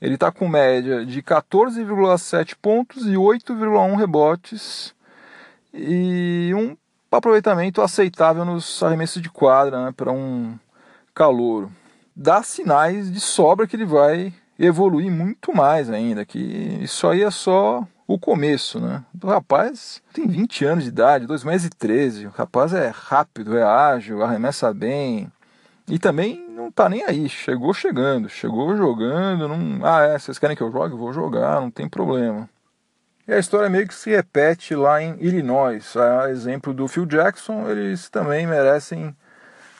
Ele 0.00 0.14
está 0.14 0.30
com 0.30 0.48
média 0.48 1.04
de 1.04 1.22
14,7 1.22 2.54
pontos 2.60 3.06
e 3.06 3.14
8,1 3.14 3.96
rebotes 3.96 4.94
e 5.72 6.52
um 6.54 6.76
aproveitamento 7.10 7.80
aceitável 7.80 8.44
nos 8.44 8.82
arremessos 8.82 9.22
de 9.22 9.30
quadra 9.30 9.86
né, 9.86 9.92
para 9.96 10.12
um 10.12 10.56
calouro. 11.14 11.72
Dá 12.14 12.42
sinais 12.42 13.10
de 13.10 13.18
sobra 13.18 13.66
que 13.66 13.74
ele 13.74 13.84
vai 13.84 14.32
evoluir 14.58 15.10
muito 15.10 15.54
mais 15.54 15.90
ainda, 15.90 16.24
que 16.24 16.38
isso 16.80 17.06
aí 17.08 17.22
é 17.22 17.30
só 17.30 17.86
o 18.06 18.18
começo, 18.18 18.78
né? 18.78 19.02
O 19.22 19.26
rapaz 19.26 20.02
tem 20.12 20.26
20 20.26 20.64
anos 20.64 20.84
de 20.84 20.90
idade, 20.90 21.26
2 21.26 21.44
meses 21.44 21.66
e 21.66 21.70
13, 21.70 22.26
o 22.26 22.30
rapaz 22.30 22.72
é 22.72 22.92
rápido, 22.94 23.56
é 23.56 23.62
ágil, 23.62 24.22
arremessa 24.22 24.72
bem, 24.72 25.30
e 25.88 25.98
também 25.98 26.46
não 26.50 26.70
tá 26.70 26.88
nem 26.88 27.04
aí, 27.04 27.28
chegou 27.28 27.74
chegando, 27.74 28.28
chegou 28.28 28.76
jogando, 28.76 29.48
não... 29.48 29.84
ah 29.84 30.02
é, 30.02 30.18
vocês 30.18 30.38
querem 30.38 30.56
que 30.56 30.62
eu 30.62 30.72
jogue? 30.72 30.96
Vou 30.96 31.12
jogar, 31.12 31.60
não 31.60 31.70
tem 31.70 31.88
problema. 31.88 32.48
E 33.26 33.32
a 33.32 33.38
história 33.38 33.70
meio 33.70 33.88
que 33.88 33.94
se 33.94 34.10
repete 34.10 34.74
lá 34.74 35.02
em 35.02 35.16
Illinois, 35.18 35.96
a 35.96 36.30
exemplo 36.30 36.74
do 36.74 36.86
Phil 36.86 37.06
Jackson, 37.06 37.68
eles 37.70 38.10
também 38.10 38.46
merecem 38.46 39.16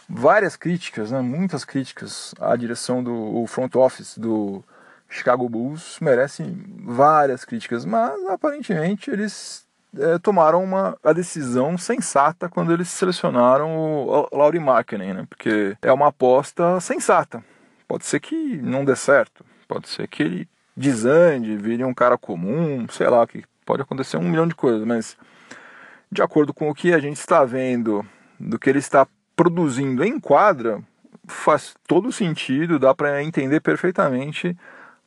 várias 0.09 0.57
críticas, 0.57 1.11
né, 1.11 1.21
muitas 1.21 1.65
críticas 1.65 2.35
à 2.41 2.55
direção 2.57 3.03
do 3.03 3.47
front 3.47 3.75
office 3.75 4.19
do 4.19 4.63
Chicago 5.09 5.49
Bulls, 5.49 5.99
merecem 6.01 6.65
várias 6.81 7.45
críticas, 7.45 7.85
mas 7.85 8.25
aparentemente 8.27 9.11
eles 9.11 9.67
é, 9.97 10.19
tomaram 10.19 10.63
uma, 10.63 10.97
a 11.03 11.13
decisão 11.13 11.79
sensata 11.79 12.49
quando 12.49 12.73
eles 12.73 12.89
selecionaram 12.89 13.77
o, 13.77 14.29
o 14.31 14.37
Laurie 14.37 14.61
Markkinen, 14.61 15.15
né, 15.15 15.27
porque 15.29 15.77
é 15.81 15.93
uma 15.93 16.09
aposta 16.09 16.81
sensata. 16.81 17.45
Pode 17.87 18.05
ser 18.05 18.21
que 18.21 18.57
não 18.57 18.85
dê 18.85 18.97
certo, 18.97 19.45
pode 19.69 19.89
ser 19.89 20.09
que 20.09 20.23
ele 20.23 20.49
desande, 20.77 21.57
vire 21.57 21.85
um 21.85 21.95
cara 21.95 22.19
comum, 22.19 22.87
sei 22.89 23.09
lá, 23.09 23.27
que 23.27 23.45
pode 23.65 23.83
acontecer 23.83 24.17
um 24.17 24.29
milhão 24.29 24.49
de 24.49 24.55
coisas, 24.55 24.85
mas 24.85 25.17
de 26.11 26.23
acordo 26.23 26.53
com 26.53 26.69
o 26.69 26.75
que 26.75 26.93
a 26.93 26.99
gente 26.99 27.17
está 27.17 27.45
vendo, 27.45 28.05
do 28.39 28.59
que 28.59 28.69
ele 28.69 28.79
está 28.79 29.07
produzindo 29.37 30.05
em 30.05 30.19
quadra 30.19 30.83
faz 31.27 31.75
todo 31.87 32.13
sentido, 32.13 32.79
dá 32.79 32.95
para 32.95 33.23
entender 33.23 33.61
perfeitamente 33.61 34.57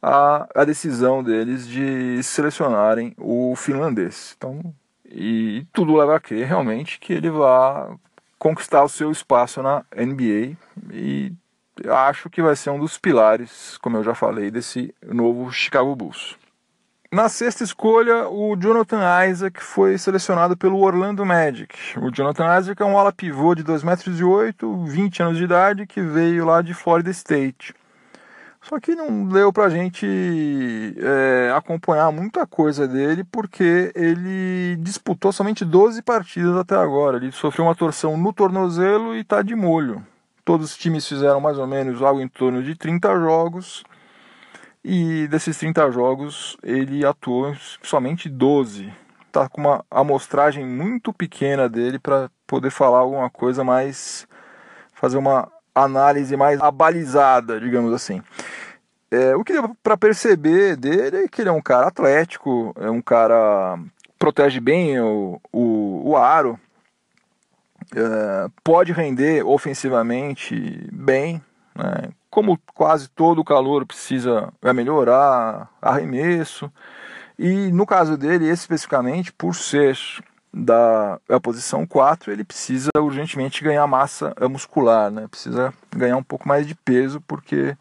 a, 0.02 0.48
a 0.56 0.66
decisão 0.66 1.24
deles 1.24 1.68
de 1.68 2.22
selecionarem 2.24 3.14
o 3.18 3.56
finlandês. 3.56 4.36
Então, 4.38 4.74
e 5.06 5.66
tudo 5.72 5.96
leva 5.96 6.16
a 6.16 6.20
crer 6.20 6.48
realmente 6.48 7.00
que 7.00 7.14
ele 7.14 7.30
vá 7.30 7.96
conquistar 8.38 8.84
o 8.84 8.90
seu 8.90 9.12
espaço 9.12 9.62
na 9.62 9.84
NBA 9.96 10.56
e 10.92 11.34
acho 11.90 12.30
que 12.30 12.42
vai 12.42 12.56
ser 12.56 12.70
um 12.70 12.80
dos 12.80 12.98
pilares, 12.98 13.78
como 13.78 13.98
eu 13.98 14.04
já 14.04 14.16
falei, 14.16 14.52
desse 14.52 14.94
novo 15.06 15.52
Chicago 15.52 15.96
Bulls. 15.96 16.38
Na 17.10 17.30
sexta 17.30 17.64
escolha, 17.64 18.28
o 18.28 18.54
Jonathan 18.58 19.00
Isaac 19.30 19.64
foi 19.64 19.98
selecionado 19.98 20.58
pelo 20.58 20.80
Orlando 20.80 21.26
Magic. 21.26 21.74
O 21.98 22.12
Jonathan 22.12 22.60
Isaac 22.60 22.82
é 22.82 22.86
um 22.86 22.98
ala 22.98 23.14
pivô 23.14 23.56
de 23.56 23.64
2,8 23.64 23.86
metros, 23.86 24.94
20 24.94 25.24
anos 25.24 25.38
de 25.38 25.46
idade, 25.46 25.88
que 25.88 26.02
veio 26.02 26.46
lá 26.46 26.62
de 26.62 26.74
Florida 26.74 27.10
State. 27.10 27.74
Só 28.62 28.78
que 28.78 28.94
não 28.94 29.26
deu 29.26 29.54
pra 29.54 29.70
gente 29.70 30.06
é, 30.98 31.54
acompanhar 31.56 32.12
muita 32.12 32.46
coisa 32.46 32.86
dele, 32.86 33.24
porque 33.24 33.90
ele 33.96 34.76
disputou 34.82 35.32
somente 35.32 35.64
12 35.64 36.02
partidas 36.02 36.58
até 36.58 36.76
agora. 36.76 37.16
Ele 37.16 37.32
sofreu 37.32 37.64
uma 37.64 37.76
torção 37.76 38.18
no 38.18 38.34
tornozelo 38.34 39.16
e 39.16 39.24
tá 39.24 39.42
de 39.42 39.56
molho. 39.56 40.06
Todos 40.44 40.72
os 40.72 40.78
times 40.78 41.08
fizeram 41.08 41.40
mais 41.40 41.58
ou 41.58 41.68
menos 41.68 42.02
algo 42.02 42.20
em 42.20 42.28
torno 42.28 42.62
de 42.62 42.76
30 42.76 43.18
jogos 43.18 43.86
e 44.84 45.28
desses 45.28 45.58
30 45.58 45.92
jogos 45.92 46.58
ele 46.64 47.06
atuou 47.06 47.56
somente 47.82 48.30
12. 48.30 48.92
Tá 49.32 49.50
com 49.50 49.62
uma 49.62 49.86
amostragem 49.92 50.66
muito 50.66 51.12
pequena 51.14 51.68
dele 51.68 52.00
para 52.00 52.30
poder 52.46 52.72
falar 52.72 53.00
alguma 53.00 53.30
coisa 53.30 53.64
mais 53.64 54.28
fazer 54.94 55.18
uma 55.18 55.52
análise 55.76 56.36
mais 56.36 56.60
abalizada, 56.60 57.60
digamos 57.60 57.94
assim. 57.94 58.22
É, 59.12 59.36
o 59.36 59.44
que 59.44 59.54
deu 59.54 59.76
para 59.82 59.96
perceber 59.96 60.76
dele 60.76 61.24
é 61.24 61.28
que 61.28 61.42
ele 61.42 61.50
é 61.50 61.54
um 61.54 61.62
cara 61.62 61.88
atlético, 61.88 62.74
é 62.80 62.90
um 62.90 63.02
cara 63.02 63.80
protege 64.18 64.60
bem 64.60 65.00
o, 65.00 65.40
o, 65.52 66.10
o 66.10 66.18
aro, 66.18 66.60
é, 67.96 68.50
pode 68.64 68.92
render 68.92 69.46
ofensivamente 69.46 70.90
bem, 70.92 71.42
né? 71.76 72.10
Como 72.30 72.60
quase 72.74 73.10
todo 73.10 73.44
calor 73.44 73.86
precisa 73.86 74.52
é 74.62 74.74
melhorar 74.74 75.70
arremesso. 75.82 76.72
E 77.38 77.72
no 77.72 77.86
caso 77.86 78.18
dele, 78.18 78.50
especificamente, 78.50 79.32
por 79.32 79.56
ser 79.56 79.98
da 80.54 81.20
a 81.30 81.40
posição 81.40 81.86
4, 81.86 82.32
ele 82.32 82.44
precisa 82.44 82.90
urgentemente 82.98 83.64
ganhar 83.64 83.86
massa 83.86 84.34
muscular, 84.50 85.12
né? 85.12 85.28
precisa 85.28 85.74
ganhar 85.96 86.18
um 86.18 86.24
pouco 86.24 86.48
mais 86.48 86.66
de 86.66 86.74
peso, 86.74 87.22
porque 87.28 87.78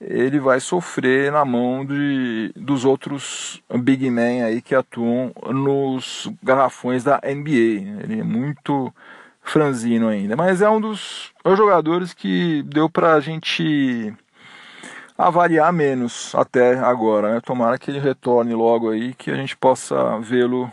ele 0.00 0.40
vai 0.40 0.60
sofrer 0.60 1.30
na 1.30 1.44
mão 1.44 1.84
de, 1.84 2.52
dos 2.56 2.86
outros 2.86 3.62
big 3.82 4.10
men 4.10 4.42
aí 4.42 4.62
que 4.62 4.74
atuam 4.74 5.30
nos 5.52 6.30
garrafões 6.42 7.04
da 7.04 7.20
NBA. 7.22 8.02
Ele 8.02 8.20
é 8.20 8.24
muito 8.24 8.92
franzino 9.42 10.08
ainda. 10.08 10.36
Mas 10.36 10.62
é 10.62 10.68
um 10.68 10.80
dos 10.80 11.32
jogadores 11.44 12.14
que 12.14 12.62
deu 12.64 12.88
para 12.88 13.14
a 13.14 13.20
gente 13.20 14.14
a 15.16 15.28
variar 15.28 15.72
menos 15.72 16.34
até 16.34 16.78
agora. 16.78 17.34
Né? 17.34 17.40
Tomara 17.40 17.78
que 17.78 17.90
ele 17.90 17.98
retorne 17.98 18.54
logo 18.54 18.90
aí, 18.90 19.12
que 19.14 19.30
a 19.30 19.36
gente 19.36 19.56
possa 19.56 20.18
vê-lo 20.20 20.70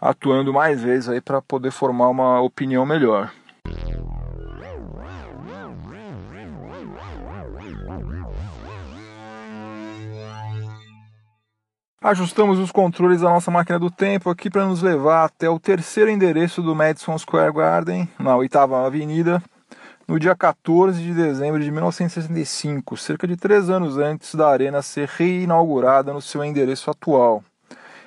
atuando 0.00 0.52
mais 0.52 0.82
vezes 0.82 1.08
aí 1.08 1.20
para 1.20 1.42
poder 1.42 1.70
formar 1.70 2.08
uma 2.08 2.40
opinião 2.40 2.86
melhor. 2.86 3.32
Ajustamos 12.06 12.60
os 12.60 12.70
controles 12.70 13.22
da 13.22 13.30
nossa 13.30 13.50
máquina 13.50 13.80
do 13.80 13.90
tempo 13.90 14.30
aqui 14.30 14.48
para 14.48 14.64
nos 14.64 14.80
levar 14.80 15.24
até 15.24 15.50
o 15.50 15.58
terceiro 15.58 16.08
endereço 16.08 16.62
do 16.62 16.72
Madison 16.72 17.18
Square 17.18 17.52
Garden, 17.52 18.08
na 18.16 18.36
oitava 18.36 18.86
avenida, 18.86 19.42
no 20.06 20.16
dia 20.16 20.36
14 20.36 21.02
de 21.02 21.12
dezembro 21.12 21.60
de 21.60 21.68
1965, 21.68 22.96
cerca 22.96 23.26
de 23.26 23.36
três 23.36 23.68
anos 23.68 23.98
antes 23.98 24.36
da 24.36 24.48
arena 24.48 24.82
ser 24.82 25.08
reinaugurada 25.08 26.12
no 26.12 26.22
seu 26.22 26.44
endereço 26.44 26.88
atual. 26.92 27.42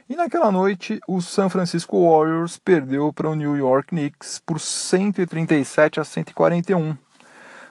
E 0.09 0.15
naquela 0.15 0.49
noite, 0.49 1.01
o 1.05 1.19
San 1.19 1.49
Francisco 1.49 2.09
Warriors 2.09 2.57
perdeu 2.57 3.11
para 3.11 3.29
o 3.29 3.35
New 3.35 3.57
York 3.57 3.89
Knicks 3.89 4.41
por 4.45 4.61
137 4.61 5.99
a 5.99 6.05
141. 6.05 6.95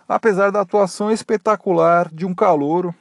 Apesar 0.07 0.51
da 0.51 0.61
atuação 0.61 1.11
espetacular 1.11 2.11
de 2.13 2.27
um 2.27 2.35
calouro, 2.35 2.95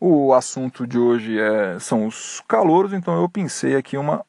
o 0.00 0.34
assunto 0.34 0.86
de 0.86 0.98
hoje 0.98 1.38
é, 1.38 1.78
são 1.78 2.06
os 2.06 2.42
calouros, 2.48 2.92
então 2.92 3.20
eu 3.20 3.28
pensei 3.28 3.76
aqui 3.76 3.96
uma 3.96 4.24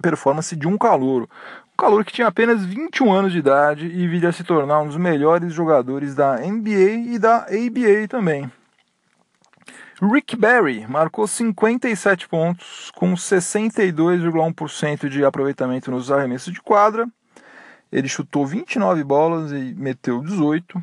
performance 0.00 0.54
de 0.54 0.68
um 0.68 0.78
calouro. 0.78 1.28
Um 1.72 1.76
calouro 1.76 2.04
que 2.04 2.12
tinha 2.12 2.28
apenas 2.28 2.64
21 2.64 3.12
anos 3.12 3.32
de 3.32 3.38
idade 3.38 3.86
e 3.86 4.06
viria 4.06 4.28
a 4.28 4.32
se 4.32 4.44
tornar 4.44 4.80
um 4.80 4.86
dos 4.86 4.96
melhores 4.96 5.52
jogadores 5.52 6.14
da 6.14 6.36
NBA 6.36 7.14
e 7.14 7.18
da 7.18 7.38
ABA 7.38 8.08
também. 8.08 8.50
Rick 10.00 10.36
Barry 10.36 10.86
marcou 10.86 11.26
57 11.26 12.28
pontos 12.28 12.90
com 12.94 13.14
62,1% 13.14 15.08
de 15.08 15.24
aproveitamento 15.24 15.90
nos 15.90 16.12
arremessos 16.12 16.52
de 16.52 16.60
quadra. 16.60 17.08
Ele 17.90 18.06
chutou 18.06 18.46
29 18.46 19.02
bolas 19.02 19.52
e 19.52 19.74
meteu 19.74 20.20
18. 20.20 20.82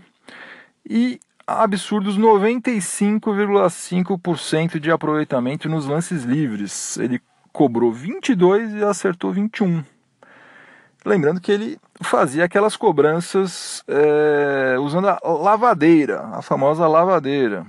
E 0.89 1.19
absurdos 1.45 2.17
95,5% 2.17 4.79
de 4.79 4.89
aproveitamento 4.91 5.69
nos 5.69 5.85
lances 5.85 6.23
livres. 6.23 6.97
Ele 6.97 7.21
cobrou 7.51 7.91
22 7.91 8.73
e 8.73 8.83
acertou 8.83 9.31
21. 9.31 9.83
Lembrando 11.05 11.41
que 11.41 11.51
ele 11.51 11.77
fazia 12.01 12.45
aquelas 12.45 12.77
cobranças 12.77 13.83
é, 13.88 14.77
usando 14.79 15.09
a 15.09 15.19
lavadeira, 15.23 16.21
a 16.33 16.41
famosa 16.41 16.88
lavadeira. 16.88 17.65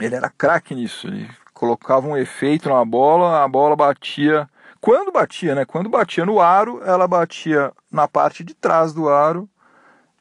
Ele 0.00 0.14
era 0.14 0.30
craque 0.30 0.74
nisso. 0.74 1.08
Ele 1.08 1.28
colocava 1.52 2.08
um 2.08 2.16
efeito 2.16 2.70
na 2.70 2.82
bola, 2.84 3.44
a 3.44 3.48
bola 3.48 3.76
batia. 3.76 4.48
Quando 4.80 5.12
batia, 5.12 5.54
né? 5.54 5.66
Quando 5.66 5.90
batia 5.90 6.24
no 6.24 6.40
aro, 6.40 6.82
ela 6.84 7.06
batia 7.06 7.70
na 7.92 8.08
parte 8.08 8.42
de 8.42 8.54
trás 8.54 8.94
do 8.94 9.10
aro 9.10 9.46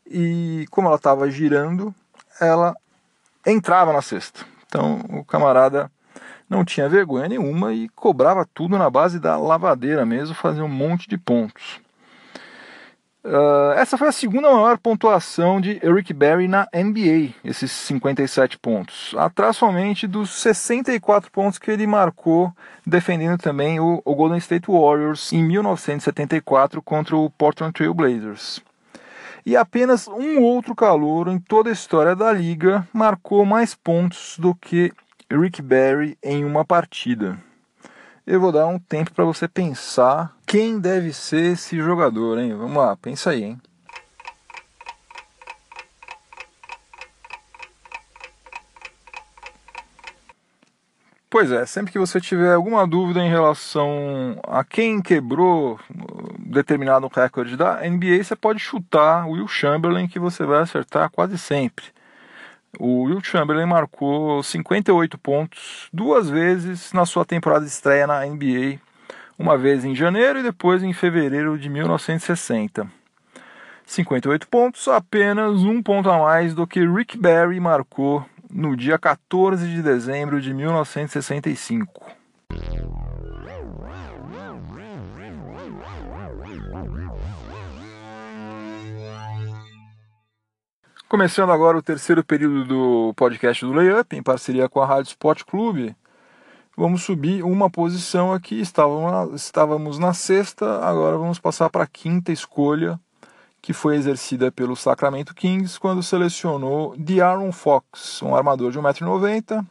e 0.06 0.66
como 0.70 0.88
ela 0.88 0.98
estava 0.98 1.30
girando, 1.30 1.96
ela 2.40 2.76
entrava 3.46 3.94
na 3.94 4.02
cesta. 4.02 4.46
Então 4.66 5.02
o 5.10 5.24
camarada 5.24 5.92
não 6.50 6.66
tinha 6.66 6.90
vergonha 6.90 7.30
nenhuma 7.30 7.74
e 7.74 7.88
cobrava 7.90 8.48
tudo 8.54 8.78
na 8.78 8.90
base 8.90 9.20
da 9.20 9.38
lavadeira 9.38 10.06
mesmo, 10.06 10.34
fazia 10.34 10.64
um 10.64 10.70
monte 10.70 11.08
de 11.08 11.18
pontos. 11.18 11.80
Uh, 13.22 13.74
essa 13.76 13.98
foi 13.98 14.08
a 14.08 14.14
segunda 14.14 14.50
maior 14.50 14.78
pontuação 14.78 15.60
de 15.60 15.78
Eric 15.84 16.14
Berry 16.14 16.48
na 16.48 16.68
NBA, 16.74 17.34
esses 17.44 17.70
57 17.70 18.58
pontos, 18.58 19.14
atrás 19.18 19.58
somente 19.58 20.08
dos 20.08 20.30
64 20.42 21.30
pontos 21.30 21.60
que 21.60 21.70
ele 21.70 21.86
marcou 21.86 22.52
defendendo 22.86 23.38
também 23.38 23.78
o, 23.80 24.02
o 24.06 24.16
Golden 24.16 24.38
State 24.38 24.72
Warriors 24.72 25.34
em 25.34 25.44
1974 25.44 26.82
contra 26.82 27.16
o 27.18 27.30
Portland 27.30 27.74
Trail 27.74 27.94
Blazers 27.94 28.62
e 29.46 29.56
apenas 29.56 30.08
um 30.08 30.42
outro 30.42 30.76
calouro 30.76 31.32
em 31.32 31.40
toda 31.40 31.70
a 31.70 31.74
história 31.74 32.16
da 32.16 32.32
liga 32.32 32.88
marcou 32.94 33.46
mais 33.46 33.76
pontos 33.76 34.36
do 34.38 34.54
que 34.54 34.92
Rick 35.32 35.62
Barry 35.62 36.18
em 36.24 36.44
uma 36.44 36.66
partida. 36.66 37.38
Eu 38.26 38.40
vou 38.40 38.52
dar 38.52 38.68
um 38.68 38.78
tempo 38.78 39.12
para 39.14 39.26
você 39.26 39.48
pensar 39.48 40.36
quem 40.46 40.80
deve 40.80 41.14
ser 41.14 41.54
esse 41.54 41.78
jogador, 41.78 42.38
hein? 42.38 42.54
Vamos 42.56 42.78
lá, 42.78 42.96
pensa 42.96 43.32
aí, 43.32 43.44
hein? 43.44 43.62
Pois 51.32 51.52
é, 51.52 51.64
sempre 51.64 51.92
que 51.92 52.00
você 52.00 52.20
tiver 52.20 52.56
alguma 52.56 52.88
dúvida 52.88 53.20
em 53.20 53.30
relação 53.30 54.40
a 54.48 54.64
quem 54.64 55.00
quebrou 55.00 55.80
determinado 56.40 57.08
recorde 57.08 57.56
da 57.56 57.88
NBA, 57.88 58.24
você 58.24 58.36
pode 58.36 58.60
chutar 58.60 59.28
o 59.28 59.34
Will 59.34 59.48
Chamberlain 59.48 60.08
que 60.08 60.18
você 60.18 60.44
vai 60.44 60.64
acertar 60.64 61.08
quase 61.12 61.38
sempre. 61.38 61.86
O 62.80 63.04
Will 63.04 63.24
Chamberlain 63.24 63.68
marcou 63.68 64.42
58 64.42 65.20
pontos 65.20 65.88
duas 65.94 66.28
vezes 66.28 66.92
na 66.94 67.06
sua 67.06 67.24
temporada 67.24 67.64
de 67.64 67.70
estreia 67.70 68.08
na 68.08 68.26
NBA, 68.26 68.80
uma 69.38 69.56
vez 69.56 69.86
em 69.86 69.96
janeiro 69.96 70.40
e 70.40 70.44
depois 70.44 70.82
em 70.82 70.94
fevereiro 70.94 71.60
de 71.60 71.70
1960. 71.70 72.90
58 73.86 74.48
pontos, 74.48 74.88
apenas 74.88 75.62
um 75.62 75.84
ponto 75.84 76.10
a 76.10 76.18
mais 76.18 76.56
do 76.56 76.66
que 76.66 76.84
Rick 76.84 77.20
Barry 77.20 77.60
marcou 77.60 78.26
no 78.50 78.76
dia 78.76 78.98
14 78.98 79.68
de 79.68 79.82
dezembro 79.82 80.42
de 80.42 80.54
1965. 80.54 82.20
Começando 91.08 91.52
agora 91.52 91.78
o 91.78 91.82
terceiro 91.82 92.24
período 92.24 92.66
do 92.66 93.14
podcast 93.16 93.66
do 93.66 93.74
Layup, 93.74 94.16
em 94.16 94.22
parceria 94.22 94.70
com 94.70 94.80
a 94.80 94.86
Rádio 94.86 95.10
Sport 95.10 95.44
Clube. 95.44 95.96
Vamos 96.78 97.04
subir 97.04 97.44
uma 97.44 97.70
posição 97.70 98.32
aqui. 98.32 98.62
Estávamos, 98.62 99.34
estávamos 99.42 99.98
na 99.98 100.14
sexta, 100.14 100.86
agora 100.86 101.18
vamos 101.18 101.40
passar 101.40 101.70
para 101.70 101.84
a 101.84 101.88
quinta 101.88 102.32
escolha 102.32 103.00
que 103.62 103.74
foi 103.74 103.96
exercida 103.96 104.52
pelo 104.52 104.76
Sacramento 104.76 105.36
Kings 105.36 105.80
quando 105.80 106.04
selecionou 106.04 106.96
De'Aaron 106.98 107.52
Fox, 107.52 108.22
um 108.22 108.36
armador 108.36 108.72
de 108.72 108.80
1,90m, 108.80 109.66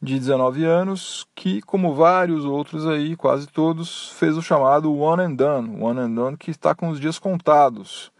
de 0.00 0.18
19 0.18 0.64
anos, 0.64 1.26
que, 1.34 1.60
como 1.62 1.94
vários 1.94 2.44
outros 2.44 2.86
aí, 2.86 3.16
quase 3.16 3.46
todos, 3.46 4.10
fez 4.10 4.36
o 4.36 4.42
chamado 4.42 4.94
one 4.96 5.22
and 5.22 5.34
done, 5.34 5.82
one 5.82 6.00
and 6.00 6.14
done 6.14 6.36
que 6.36 6.50
está 6.50 6.74
com 6.74 6.88
os 6.88 7.00
dias 7.00 7.18
contados. 7.18 8.12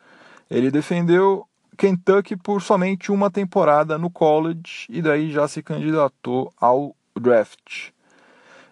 Ele 0.50 0.70
defendeu 0.70 1.46
Kentucky 1.76 2.36
por 2.36 2.60
somente 2.60 3.12
uma 3.12 3.30
temporada 3.30 3.96
no 3.96 4.10
college 4.10 4.86
e 4.88 5.00
daí 5.00 5.30
já 5.30 5.46
se 5.46 5.62
candidatou 5.62 6.52
ao 6.60 6.96
draft. 7.14 7.90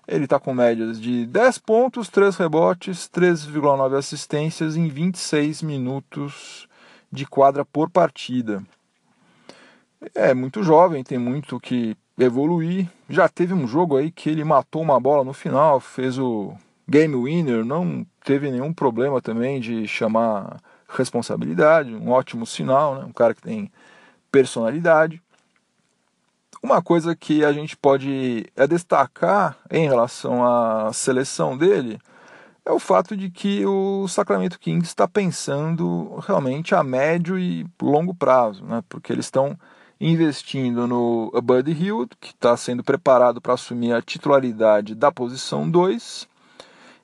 Ele 0.06 0.24
está 0.24 0.38
com 0.38 0.54
médias 0.54 1.00
de 1.00 1.26
10 1.26 1.58
pontos, 1.58 2.08
3 2.08 2.36
rebotes, 2.36 3.08
3,9 3.08 3.96
assistências 3.96 4.76
em 4.76 4.88
26 4.88 5.62
minutos 5.62 6.68
de 7.10 7.26
quadra 7.26 7.64
por 7.64 7.90
partida. 7.90 8.62
É 10.14 10.32
muito 10.32 10.62
jovem, 10.62 11.02
tem 11.02 11.18
muito 11.18 11.58
que 11.58 11.96
evoluir. 12.18 12.88
Já 13.08 13.28
teve 13.28 13.52
um 13.52 13.66
jogo 13.66 13.96
aí 13.96 14.10
que 14.10 14.30
ele 14.30 14.44
matou 14.44 14.82
uma 14.82 15.00
bola 15.00 15.24
no 15.24 15.32
final, 15.32 15.80
fez 15.80 16.18
o 16.18 16.54
game 16.88 17.16
winner, 17.16 17.64
não 17.64 18.06
teve 18.24 18.50
nenhum 18.50 18.72
problema 18.72 19.20
também 19.20 19.60
de 19.60 19.88
chamar 19.88 20.60
responsabilidade, 20.88 21.94
um 21.94 22.10
ótimo 22.10 22.46
sinal, 22.46 22.94
né? 22.94 23.04
um 23.04 23.12
cara 23.12 23.34
que 23.34 23.42
tem 23.42 23.70
personalidade. 24.30 25.20
Uma 26.66 26.82
coisa 26.82 27.14
que 27.14 27.44
a 27.44 27.52
gente 27.52 27.76
pode 27.76 28.44
é 28.56 28.66
destacar 28.66 29.56
em 29.70 29.86
relação 29.86 30.44
à 30.44 30.92
seleção 30.92 31.56
dele 31.56 31.96
é 32.64 32.72
o 32.72 32.80
fato 32.80 33.16
de 33.16 33.30
que 33.30 33.64
o 33.64 34.08
Sacramento 34.08 34.58
Kings 34.58 34.88
está 34.88 35.06
pensando 35.06 36.18
realmente 36.26 36.74
a 36.74 36.82
médio 36.82 37.38
e 37.38 37.64
longo 37.80 38.12
prazo, 38.12 38.64
né? 38.64 38.82
porque 38.88 39.12
eles 39.12 39.26
estão 39.26 39.56
investindo 40.00 40.88
no 40.88 41.30
Buddy 41.40 41.70
Hill, 41.70 42.08
que 42.20 42.30
está 42.30 42.56
sendo 42.56 42.82
preparado 42.82 43.40
para 43.40 43.54
assumir 43.54 43.92
a 43.92 44.02
titularidade 44.02 44.96
da 44.96 45.12
posição 45.12 45.70
2. 45.70 46.26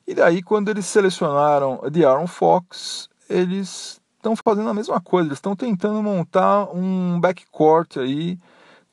E 0.05 0.13
daí, 0.13 0.43
quando 0.43 0.67
eles 0.67 0.85
selecionaram 0.87 1.83
de 1.89 2.03
Aaron 2.03 2.27
Fox, 2.27 3.07
eles 3.29 4.01
estão 4.17 4.35
fazendo 4.35 4.67
a 4.67 4.73
mesma 4.73 4.99
coisa, 4.99 5.29
eles 5.29 5.37
estão 5.37 5.55
tentando 5.55 6.03
montar 6.03 6.65
um 6.75 7.17
backcourt 7.17 7.95
aí 7.95 8.37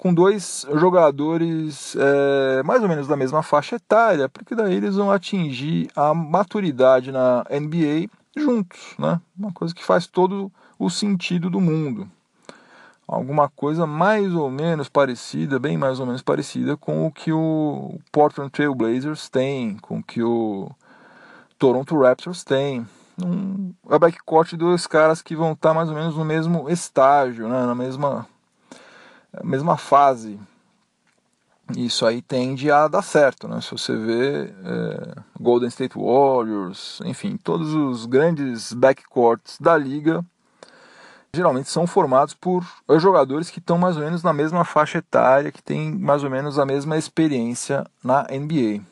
com 0.01 0.15
dois 0.15 0.67
jogadores 0.77 1.95
é, 1.95 2.63
mais 2.63 2.83
ou 2.83 2.89
menos 2.89 3.07
da 3.07 3.19
mesma 3.19 3.43
faixa 3.43 3.77
etária, 3.77 4.31
porque 4.31 4.55
daí 4.55 4.75
eles 4.75 4.97
vão 4.97 5.11
atingir 5.11 5.91
a 5.95 6.15
maturidade 6.15 7.13
na 7.13 7.45
NBA 7.51 8.09
juntos, 8.35 8.95
né? 8.99 9.21
Uma 9.39 9.53
coisa 9.53 9.75
que 9.75 9.85
faz 9.85 10.07
todo 10.07 10.51
o 10.79 10.89
sentido 10.89 11.51
do 11.51 11.61
mundo. 11.61 12.09
alguma 13.07 13.51
coisa 13.51 13.87
mais 13.87 14.33
ou 14.35 14.49
menos 14.49 14.89
parecida, 14.89 15.59
bem 15.59 15.77
mais 15.77 16.01
ou 16.01 16.07
menos 16.07 16.23
parecida 16.23 16.79
com 16.79 17.07
o 17.07 17.13
que 17.13 17.31
o 17.31 17.99
Portland 18.11 18.51
Trail 18.51 18.75
Blazers 18.75 19.29
tem, 19.29 19.77
com 19.83 19.99
o 19.99 20.03
que 20.03 20.23
o 20.23 20.71
Toronto 21.59 22.01
Raptors 22.01 22.43
tem. 22.43 22.87
Um, 23.23 23.75
a 23.87 23.99
backcourt 23.99 24.49
de 24.49 24.57
dois 24.57 24.87
caras 24.87 25.21
que 25.21 25.37
vão 25.37 25.53
estar 25.53 25.75
mais 25.75 25.91
ou 25.91 25.95
menos 25.95 26.17
no 26.17 26.25
mesmo 26.25 26.71
estágio, 26.71 27.49
né, 27.51 27.67
na 27.67 27.75
mesma, 27.75 28.27
mesma 29.43 29.77
fase. 29.77 30.39
Isso 31.77 32.05
aí 32.05 32.21
tende 32.21 32.71
a 32.71 32.89
dar 32.89 33.03
certo, 33.03 33.47
né? 33.47 33.61
Se 33.61 33.71
você 33.71 33.97
vê 33.97 34.53
é, 34.65 35.15
Golden 35.39 35.69
State 35.69 35.97
Warriors, 35.97 37.01
enfim, 37.05 37.37
todos 37.37 37.73
os 37.75 38.07
grandes 38.07 38.73
backcourts 38.73 39.57
da 39.61 39.77
liga 39.77 40.25
geralmente 41.33 41.69
são 41.69 41.87
formados 41.87 42.35
por 42.35 42.67
jogadores 42.99 43.51
que 43.51 43.61
estão 43.61 43.79
mais 43.79 43.97
ou 43.97 44.03
menos 44.03 44.23
na 44.23 44.33
mesma 44.33 44.65
faixa 44.65 44.99
etária, 44.99 45.53
que 45.53 45.63
têm 45.63 45.93
mais 45.93 46.25
ou 46.25 46.31
menos 46.31 46.59
a 46.59 46.67
mesma 46.67 46.97
experiência 46.97 47.87
na 48.03 48.23
NBA. 48.25 48.83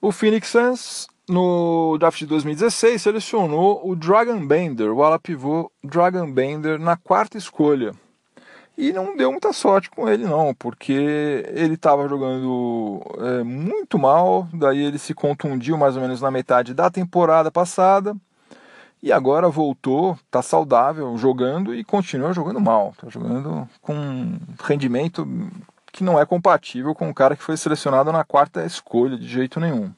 O 0.00 0.12
Phoenix 0.12 0.48
Suns, 0.48 1.08
no 1.28 1.98
draft 1.98 2.18
de 2.18 2.26
2016, 2.26 3.02
selecionou 3.02 3.86
o 3.86 3.94
Dragon 3.94 4.46
Bender, 4.46 4.90
o 4.92 5.02
ala 5.02 5.18
pivô 5.18 5.70
Dragon 5.84 6.30
Bender, 6.30 6.78
na 6.78 6.96
quarta 6.96 7.36
escolha. 7.36 7.92
E 8.78 8.92
não 8.92 9.16
deu 9.16 9.32
muita 9.32 9.52
sorte 9.52 9.90
com 9.90 10.08
ele, 10.08 10.24
não, 10.24 10.54
porque 10.54 11.44
ele 11.52 11.74
estava 11.74 12.08
jogando 12.08 13.02
é, 13.18 13.42
muito 13.42 13.98
mal, 13.98 14.46
daí 14.54 14.84
ele 14.84 14.98
se 14.98 15.12
contundiu 15.12 15.76
mais 15.76 15.96
ou 15.96 16.02
menos 16.02 16.20
na 16.20 16.30
metade 16.30 16.72
da 16.72 16.88
temporada 16.88 17.50
passada 17.50 18.16
e 19.02 19.10
agora 19.10 19.48
voltou, 19.48 20.16
está 20.24 20.42
saudável, 20.42 21.18
jogando 21.18 21.74
e 21.74 21.82
continua 21.82 22.32
jogando 22.32 22.60
mal. 22.60 22.92
Está 22.94 23.08
jogando 23.08 23.68
com 23.82 24.38
rendimento 24.62 25.26
que 25.92 26.04
não 26.04 26.16
é 26.16 26.24
compatível 26.24 26.94
com 26.94 27.10
o 27.10 27.14
cara 27.14 27.34
que 27.34 27.42
foi 27.42 27.56
selecionado 27.56 28.12
na 28.12 28.22
quarta 28.22 28.64
escolha, 28.64 29.18
de 29.18 29.26
jeito 29.26 29.58
nenhum. 29.58 29.90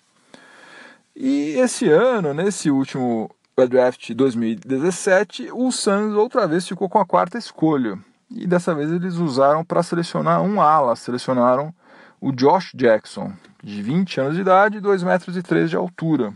E 1.15 1.51
esse 1.59 1.87
ano, 1.91 2.33
nesse 2.33 2.71
último 2.71 3.31
draft 3.69 4.15
2017, 4.15 5.51
o 5.53 5.71
Suns 5.71 6.15
outra 6.15 6.49
vez 6.49 6.67
ficou 6.67 6.89
com 6.89 6.99
a 6.99 7.05
quarta 7.05 7.37
escolha. 7.37 7.99
E 8.31 8.47
dessa 8.47 8.75
vez 8.75 8.91
eles 8.93 9.17
usaram 9.17 9.65
para 9.65 9.83
selecionar 9.83 10.41
um 10.41 10.61
ala, 10.61 10.95
selecionaram 10.95 11.75
o 12.21 12.31
Josh 12.31 12.73
Jackson, 12.75 13.33
de 13.63 13.83
20 13.83 14.21
anos 14.21 14.35
de 14.37 14.43
idade 14.43 14.77
e 14.77 14.81
2 14.81 15.03
metros 15.03 15.37
e 15.37 15.43
3 15.43 15.69
de 15.69 15.77
altura. 15.77 16.33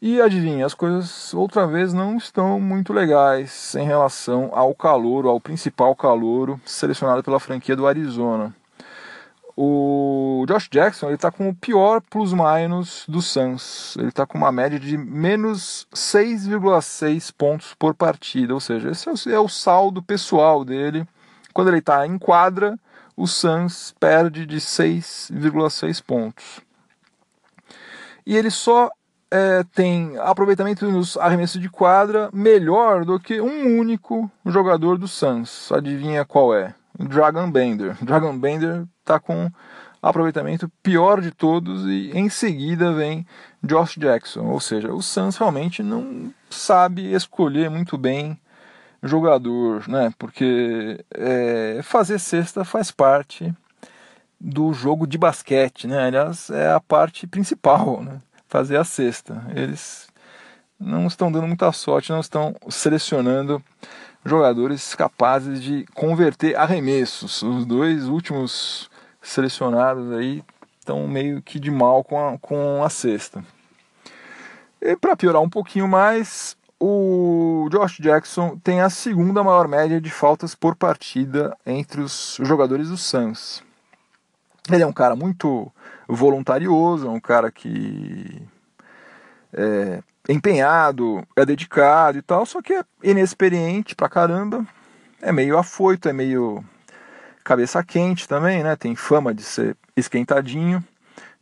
E 0.00 0.20
adivinha, 0.20 0.64
as 0.64 0.74
coisas 0.74 1.34
outra 1.34 1.66
vez 1.66 1.92
não 1.92 2.16
estão 2.16 2.60
muito 2.60 2.92
legais 2.92 3.74
em 3.74 3.84
relação 3.84 4.50
ao 4.52 4.72
calor, 4.72 5.26
ao 5.26 5.40
principal 5.40 5.96
calor 5.96 6.60
selecionado 6.64 7.24
pela 7.24 7.40
franquia 7.40 7.74
do 7.74 7.84
Arizona. 7.84 8.54
O 9.60 10.44
Josh 10.46 10.68
Jackson 10.70 11.10
está 11.10 11.32
com 11.32 11.48
o 11.48 11.54
pior 11.54 12.00
plus-minus 12.00 13.04
do 13.08 13.20
Suns. 13.20 13.96
Ele 13.98 14.06
está 14.06 14.24
com 14.24 14.38
uma 14.38 14.52
média 14.52 14.78
de 14.78 14.96
menos 14.96 15.84
6,6 15.92 17.32
pontos 17.36 17.74
por 17.74 17.92
partida, 17.92 18.54
ou 18.54 18.60
seja, 18.60 18.88
esse 18.88 19.08
é 19.28 19.40
o 19.40 19.46
é 19.46 19.48
saldo 19.48 20.00
pessoal 20.00 20.64
dele. 20.64 21.04
Quando 21.52 21.66
ele 21.70 21.78
está 21.78 22.06
em 22.06 22.16
quadra, 22.20 22.78
o 23.16 23.26
Suns 23.26 23.92
perde 23.98 24.46
de 24.46 24.58
6,6 24.58 26.04
pontos. 26.04 26.60
E 28.24 28.36
ele 28.36 28.52
só 28.52 28.88
é, 29.28 29.64
tem 29.74 30.16
aproveitamento 30.18 30.88
nos 30.88 31.16
arremessos 31.16 31.60
de 31.60 31.68
quadra 31.68 32.30
melhor 32.32 33.04
do 33.04 33.18
que 33.18 33.40
um 33.40 33.76
único 33.76 34.30
jogador 34.46 34.96
do 34.96 35.08
Suns. 35.08 35.72
Adivinha 35.72 36.24
qual 36.24 36.54
é? 36.54 36.76
Dragon 36.98 37.50
Bender. 37.50 37.96
Dragon 38.02 38.36
Bender 38.38 38.84
está 39.00 39.20
com 39.20 39.50
aproveitamento 40.02 40.70
pior 40.82 41.20
de 41.20 41.30
todos 41.30 41.84
e 41.86 42.10
em 42.14 42.28
seguida 42.28 42.92
vem 42.92 43.26
Josh 43.62 43.96
Jackson. 43.96 44.46
Ou 44.46 44.60
seja, 44.60 44.92
o 44.92 45.02
Suns 45.02 45.36
realmente 45.36 45.82
não 45.82 46.32
sabe 46.50 47.12
escolher 47.12 47.70
muito 47.70 47.96
bem 47.96 48.38
jogador, 49.02 49.88
né? 49.88 50.12
Porque 50.18 51.04
é, 51.14 51.80
fazer 51.82 52.18
cesta 52.18 52.64
faz 52.64 52.90
parte 52.90 53.52
do 54.40 54.72
jogo 54.72 55.06
de 55.06 55.18
basquete, 55.18 55.86
né? 55.86 56.06
Aliás, 56.06 56.50
é 56.50 56.72
a 56.72 56.80
parte 56.80 57.26
principal, 57.26 58.02
né? 58.02 58.20
fazer 58.48 58.76
a 58.76 58.84
cesta. 58.84 59.44
Eles 59.54 60.08
não 60.80 61.06
estão 61.06 61.30
dando 61.30 61.46
muita 61.46 61.70
sorte, 61.72 62.10
não 62.10 62.20
estão 62.20 62.54
selecionando 62.68 63.62
jogadores 64.24 64.94
capazes 64.94 65.62
de 65.62 65.86
converter 65.94 66.56
arremessos. 66.56 67.42
Os 67.42 67.64
dois 67.64 68.08
últimos 68.08 68.90
selecionados 69.22 70.12
aí 70.12 70.42
estão 70.78 71.06
meio 71.06 71.42
que 71.42 71.58
de 71.60 71.70
mal 71.70 72.02
com 72.02 72.28
a, 72.28 72.38
com 72.38 72.82
a 72.82 72.90
cesta. 72.90 73.44
E 74.80 74.96
para 74.96 75.16
piorar 75.16 75.42
um 75.42 75.50
pouquinho 75.50 75.88
mais, 75.88 76.56
o 76.80 77.68
Josh 77.70 77.98
Jackson 77.98 78.56
tem 78.58 78.80
a 78.80 78.88
segunda 78.88 79.42
maior 79.42 79.66
média 79.66 80.00
de 80.00 80.10
faltas 80.10 80.54
por 80.54 80.76
partida 80.76 81.56
entre 81.66 82.00
os 82.00 82.38
jogadores 82.42 82.88
do 82.88 82.96
Suns. 82.96 83.62
Ele 84.70 84.82
é 84.82 84.86
um 84.86 84.92
cara 84.92 85.16
muito 85.16 85.72
voluntarioso, 86.06 87.06
é 87.06 87.10
um 87.10 87.20
cara 87.20 87.50
que 87.50 88.40
é 89.52 90.02
empenhado, 90.28 91.26
é 91.34 91.44
dedicado 91.44 92.18
e 92.18 92.22
tal, 92.22 92.44
só 92.44 92.60
que 92.60 92.74
é 92.74 92.84
inexperiente 93.02 93.94
pra 93.94 94.08
caramba, 94.08 94.66
é 95.22 95.32
meio 95.32 95.56
afoito, 95.56 96.08
é 96.08 96.12
meio 96.12 96.62
cabeça 97.42 97.82
quente 97.82 98.28
também, 98.28 98.62
né? 98.62 98.76
Tem 98.76 98.94
fama 98.94 99.32
de 99.32 99.42
ser 99.42 99.76
esquentadinho. 99.96 100.84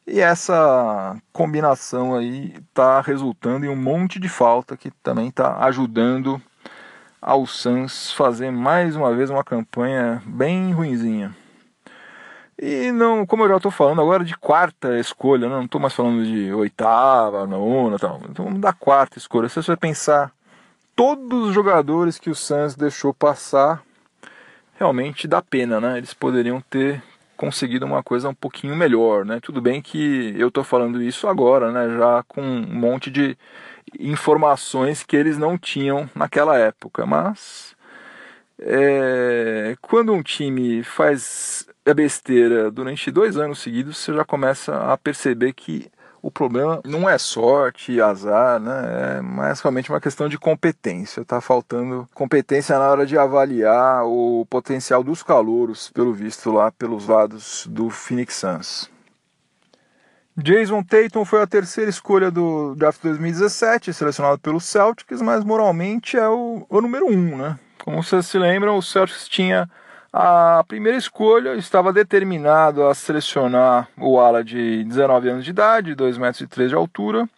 E 0.06 0.20
essa 0.20 1.16
combinação 1.32 2.14
aí 2.14 2.54
tá 2.72 3.00
resultando 3.00 3.66
em 3.66 3.68
um 3.68 3.74
monte 3.74 4.20
de 4.20 4.28
falta 4.28 4.76
que 4.76 4.92
também 5.02 5.32
tá 5.32 5.64
ajudando 5.64 6.40
ao 7.20 7.44
Suns 7.44 8.12
fazer 8.12 8.52
mais 8.52 8.94
uma 8.94 9.12
vez 9.12 9.30
uma 9.30 9.42
campanha 9.42 10.22
bem 10.24 10.72
ruinzinha. 10.72 11.34
E 12.58 12.90
não, 12.90 13.26
como 13.26 13.44
eu 13.44 13.48
já 13.50 13.56
estou 13.56 13.70
falando 13.70 14.00
agora 14.00 14.24
de 14.24 14.36
quarta 14.36 14.98
escolha, 14.98 15.48
né? 15.48 15.54
não 15.56 15.64
estou 15.64 15.80
mais 15.80 15.92
falando 15.92 16.24
de 16.24 16.52
oitava, 16.54 17.46
nona, 17.46 17.98
tal. 17.98 18.20
Então 18.30 18.58
da 18.58 18.72
quarta 18.72 19.18
escolha. 19.18 19.48
Se 19.48 19.56
você 19.56 19.76
pensar 19.76 20.32
todos 20.94 21.48
os 21.48 21.54
jogadores 21.54 22.18
que 22.18 22.30
o 22.30 22.34
Suns 22.34 22.74
deixou 22.74 23.12
passar, 23.12 23.82
realmente 24.78 25.28
dá 25.28 25.42
pena, 25.42 25.78
né? 25.78 25.98
Eles 25.98 26.14
poderiam 26.14 26.60
ter 26.62 27.02
conseguido 27.36 27.84
uma 27.84 28.02
coisa 28.02 28.30
um 28.30 28.34
pouquinho 28.34 28.74
melhor, 28.74 29.26
né? 29.26 29.38
Tudo 29.40 29.60
bem 29.60 29.82
que 29.82 30.34
eu 30.38 30.48
estou 30.48 30.64
falando 30.64 31.02
isso 31.02 31.28
agora, 31.28 31.70
né? 31.70 31.94
Já 31.98 32.22
com 32.26 32.40
um 32.40 32.74
monte 32.74 33.10
de 33.10 33.36
informações 34.00 35.02
que 35.02 35.16
eles 35.16 35.36
não 35.36 35.58
tinham 35.58 36.08
naquela 36.14 36.56
época, 36.56 37.04
mas 37.04 37.76
é, 38.58 39.76
quando 39.82 40.12
um 40.12 40.22
time 40.22 40.82
faz 40.82 41.68
a 41.86 41.94
besteira 41.94 42.70
durante 42.70 43.10
dois 43.10 43.36
anos 43.36 43.60
seguidos, 43.60 43.98
você 43.98 44.12
já 44.12 44.24
começa 44.24 44.74
a 44.92 44.96
perceber 44.96 45.52
que 45.52 45.90
o 46.20 46.30
problema 46.30 46.80
não 46.84 47.08
é 47.08 47.16
sorte 47.18 48.00
azar, 48.00 48.58
né? 48.58 49.18
É 49.18 49.20
mais 49.20 49.60
realmente 49.60 49.90
uma 49.90 50.00
questão 50.00 50.28
de 50.28 50.36
competência. 50.36 51.20
Está 51.20 51.40
faltando 51.40 52.08
competência 52.12 52.76
na 52.76 52.90
hora 52.90 53.06
de 53.06 53.16
avaliar 53.16 54.04
o 54.04 54.44
potencial 54.50 55.04
dos 55.04 55.22
calouros, 55.22 55.88
pelo 55.90 56.12
visto 56.12 56.50
lá 56.50 56.72
pelos 56.72 57.06
lados 57.06 57.64
do 57.70 57.88
Phoenix 57.90 58.34
Suns. 58.34 58.90
Jason 60.36 60.82
Tatum 60.82 61.24
foi 61.24 61.40
a 61.40 61.46
terceira 61.46 61.88
escolha 61.88 62.30
do 62.30 62.74
draft 62.74 63.00
2017, 63.02 63.92
selecionado 63.92 64.38
pelo 64.38 64.60
Celtics, 64.60 65.22
mas 65.22 65.44
moralmente 65.44 66.16
é 66.16 66.28
o, 66.28 66.66
o 66.68 66.80
número 66.80 67.06
um, 67.06 67.36
né? 67.36 67.58
Como 67.84 68.02
vocês 68.02 68.26
se 68.26 68.36
lembram, 68.36 68.76
o 68.76 68.82
Celtics 68.82 69.28
tinha 69.28 69.70
a 70.12 70.64
primeira 70.66 70.96
escolha, 70.96 71.54
estava 71.54 71.92
determinado 71.92 72.86
a 72.86 72.94
selecionar 72.94 73.88
o 73.98 74.18
ala 74.18 74.42
de 74.42 74.84
19 74.84 75.28
anos 75.28 75.44
de 75.44 75.50
idade, 75.50 75.94
2 75.94 76.18
metros 76.18 76.40
e 76.40 76.46
3 76.46 76.70
de 76.70 76.74
altura. 76.74 77.28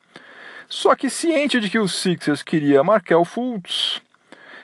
Só 0.69 0.95
que 0.95 1.09
ciente 1.09 1.61
de 1.61 1.71
que 1.71 1.79
o 1.79 1.89
Sixers 1.89 2.43
queria 2.43 2.85
Markel 2.85 3.25
Fultz 3.25 4.03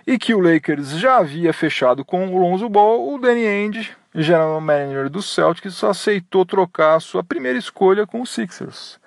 e 0.06 0.18
que 0.18 0.34
o 0.34 0.40
Lakers 0.40 0.90
já 0.98 1.16
havia 1.16 1.52
fechado 1.52 2.04
com 2.04 2.28
o 2.28 2.38
Lonzo 2.38 2.68
Ball, 2.68 3.14
o 3.14 3.18
Danny 3.18 3.46
Ainge, 3.46 3.90
general 4.14 4.60
manager 4.60 5.08
do 5.08 5.22
Celtics, 5.22 5.82
aceitou 5.82 6.44
trocar 6.44 7.00
sua 7.00 7.24
primeira 7.24 7.58
escolha 7.58 8.06
com 8.06 8.20
o 8.20 8.26
Sixers. 8.26 8.98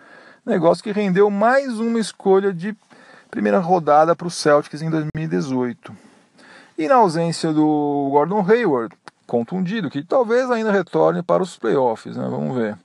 Negócio 0.46 0.84
que 0.84 0.92
rendeu 0.92 1.30
mais 1.30 1.80
uma 1.80 2.00
escolha 2.00 2.52
de 2.52 2.76
primeira 3.30 3.60
rodada 3.60 4.16
para 4.16 4.28
o 4.28 4.32
Celtics 4.32 4.82
em 4.82 4.90
2018. 4.90 6.07
E 6.78 6.88
na 6.88 6.96
ausência 6.96 7.52
do 7.52 8.08
Gordon 8.12 8.46
Hayward, 8.48 8.96
contundido, 9.26 9.90
que 9.90 10.04
talvez 10.04 10.52
ainda 10.52 10.72
retorne 10.72 11.24
para 11.24 11.42
os 11.42 11.58
playoffs, 11.58 12.16
né? 12.16 12.28
vamos 12.30 12.56
ver. 12.56 12.78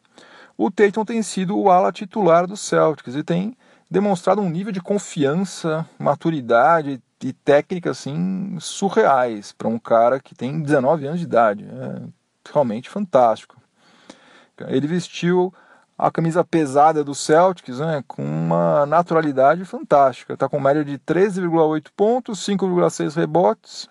O 0.57 0.71
Tatum 0.71 1.05
tem 1.05 1.23
sido 1.23 1.59
o 1.59 1.71
ala 1.71 1.93
titular 1.93 2.47
do 2.47 2.57
Celtics 2.57 3.15
e 3.15 3.23
tem 3.23 3.57
demonstrado 3.91 4.41
um 4.41 4.49
nível 4.49 4.73
de 4.73 4.81
confiança, 4.81 5.87
maturidade, 5.99 7.03
e 7.23 7.33
técnica 7.33 7.91
assim 7.91 8.57
surreais 8.59 9.53
para 9.53 9.69
um 9.69 9.79
cara 9.79 10.19
que 10.19 10.35
tem 10.35 10.61
19 10.61 11.07
anos 11.07 11.21
de 11.21 11.27
idade. 11.27 11.65
É 11.65 12.03
realmente 12.53 12.89
fantástico. 12.89 13.57
Ele 14.69 14.87
vestiu 14.87 15.53
a 16.03 16.11
camisa 16.11 16.43
pesada 16.43 17.05
do 17.05 17.15
Celtics 17.15 17.79
né, 17.79 18.03
com 18.09 18.25
uma 18.25 18.85
naturalidade 18.87 19.65
fantástica. 19.65 20.33
Está 20.33 20.49
com 20.49 20.59
média 20.59 20.85
de 20.85 20.99
13,8 20.99 21.91
pontos, 21.97 22.41
5,6 22.45 23.15
rebotes 23.15 23.89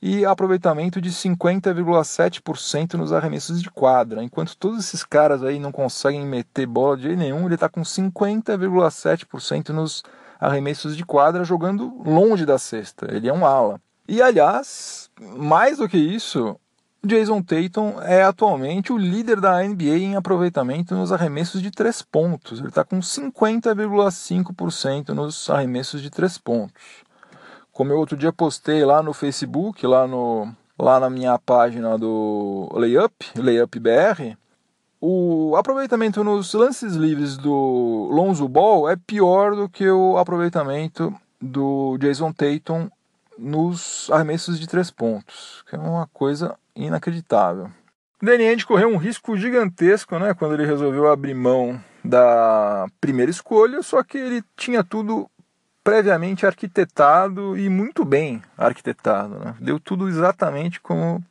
e 0.00 0.24
aproveitamento 0.24 1.02
de 1.02 1.10
50,7% 1.10 2.94
nos 2.94 3.12
arremessos 3.12 3.62
de 3.62 3.70
quadra. 3.70 4.22
Enquanto 4.22 4.56
todos 4.56 4.78
esses 4.78 5.04
caras 5.04 5.42
aí 5.42 5.58
não 5.58 5.70
conseguem 5.70 6.24
meter 6.24 6.64
bola 6.64 6.96
de 6.96 7.02
jeito 7.02 7.18
nenhum, 7.18 7.44
ele 7.44 7.56
está 7.56 7.68
com 7.68 7.82
50,7% 7.82 9.68
nos 9.68 10.02
arremessos 10.40 10.96
de 10.96 11.04
quadra 11.04 11.44
jogando 11.44 11.92
longe 12.06 12.46
da 12.46 12.56
cesta. 12.58 13.06
Ele 13.14 13.28
é 13.28 13.32
um 13.32 13.44
ala. 13.44 13.78
E 14.08 14.22
aliás, 14.22 15.10
mais 15.20 15.76
do 15.76 15.86
que 15.86 15.98
isso, 15.98 16.58
Jason 17.04 17.42
Tatum 17.42 18.00
é 18.02 18.22
atualmente 18.22 18.92
o 18.92 18.96
líder 18.96 19.40
da 19.40 19.60
NBA 19.62 19.98
em 19.98 20.16
aproveitamento 20.16 20.94
nos 20.94 21.12
arremessos 21.12 21.60
de 21.60 21.70
três 21.70 22.00
pontos. 22.02 22.58
Ele 22.58 22.68
está 22.68 22.82
com 22.84 23.00
50,5% 23.00 25.10
nos 25.10 25.50
arremessos 25.50 26.00
de 26.00 26.08
três 26.10 26.38
pontos. 26.38 27.04
Como 27.72 27.92
eu 27.92 27.98
outro 27.98 28.16
dia 28.16 28.32
postei 28.32 28.82
lá 28.84 29.02
no 29.02 29.12
Facebook, 29.12 29.86
lá, 29.86 30.06
no, 30.06 30.50
lá 30.78 30.98
na 30.98 31.10
minha 31.10 31.38
página 31.38 31.98
do 31.98 32.70
Layup, 32.72 33.26
Layup 33.36 33.80
BR, 33.80 34.36
o 35.00 35.56
aproveitamento 35.56 36.24
nos 36.24 36.54
lances 36.54 36.94
livres 36.94 37.36
do 37.36 38.08
Lonzo 38.10 38.48
Ball 38.48 38.88
é 38.88 38.96
pior 38.96 39.54
do 39.54 39.68
que 39.68 39.90
o 39.90 40.16
aproveitamento 40.16 41.14
do 41.40 41.98
Jason 41.98 42.32
Tatum 42.32 42.88
nos 43.38 44.08
arremessos 44.10 44.58
de 44.58 44.66
três 44.66 44.90
pontos, 44.90 45.64
que 45.68 45.76
é 45.76 45.78
uma 45.78 46.06
coisa 46.12 46.56
inacreditável. 46.74 47.70
Ainge 48.22 48.66
correu 48.66 48.88
um 48.88 48.96
risco 48.96 49.36
gigantesco 49.36 50.18
né, 50.18 50.32
quando 50.34 50.54
ele 50.54 50.64
resolveu 50.64 51.10
abrir 51.10 51.34
mão 51.34 51.80
da 52.02 52.86
primeira 53.00 53.30
escolha, 53.30 53.82
só 53.82 54.02
que 54.02 54.16
ele 54.16 54.42
tinha 54.56 54.82
tudo 54.82 55.28
previamente 55.82 56.46
arquitetado 56.46 57.58
e 57.58 57.68
muito 57.68 58.04
bem 58.04 58.42
arquitetado. 58.56 59.38
Né? 59.38 59.54
Deu 59.60 59.78
tudo 59.78 60.08
exatamente 60.08 60.80
como 60.80 61.22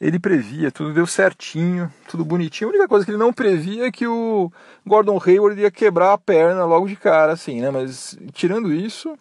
ele 0.00 0.18
previa, 0.18 0.70
tudo 0.70 0.92
deu 0.92 1.06
certinho, 1.06 1.92
tudo 2.08 2.24
bonitinho. 2.24 2.68
A 2.68 2.72
única 2.72 2.88
coisa 2.88 3.04
que 3.04 3.10
ele 3.10 3.18
não 3.18 3.32
previa 3.32 3.86
é 3.86 3.92
que 3.92 4.06
o 4.06 4.50
Gordon 4.86 5.20
Hayward 5.24 5.60
ia 5.60 5.70
quebrar 5.70 6.12
a 6.12 6.18
perna 6.18 6.64
logo 6.64 6.86
de 6.86 6.96
cara, 6.96 7.32
assim, 7.32 7.60
né? 7.60 7.70
Mas 7.70 8.18
tirando 8.32 8.72
isso, 8.72 9.18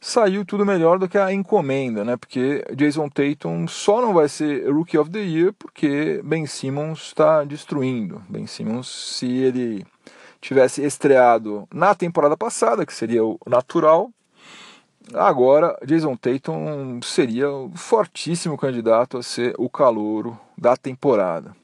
saiu 0.00 0.44
tudo 0.44 0.64
melhor 0.64 0.98
do 0.98 1.08
que 1.08 1.18
a 1.18 1.32
encomenda, 1.32 2.04
né? 2.04 2.16
Porque 2.16 2.64
Jason 2.76 3.08
Tatum 3.08 3.66
só 3.66 4.00
não 4.00 4.14
vai 4.14 4.28
ser 4.28 4.70
Rookie 4.70 4.98
of 4.98 5.10
the 5.10 5.18
Year 5.18 5.52
porque 5.52 6.20
Ben 6.24 6.46
Simmons 6.46 6.98
está 7.00 7.44
destruindo. 7.44 8.22
Ben 8.28 8.46
Simmons, 8.46 8.88
se 8.88 9.26
ele 9.26 9.86
tivesse 10.40 10.84
estreado 10.84 11.68
na 11.72 11.94
temporada 11.94 12.36
passada, 12.36 12.86
que 12.86 12.94
seria 12.94 13.24
o 13.24 13.38
natural, 13.46 14.10
agora 15.14 15.76
Jason 15.84 16.16
Tatum 16.16 17.00
seria 17.02 17.50
o 17.50 17.70
fortíssimo 17.74 18.56
candidato 18.56 19.18
a 19.18 19.22
ser 19.22 19.54
o 19.58 19.68
calouro 19.68 20.38
da 20.56 20.76
temporada. 20.76 21.56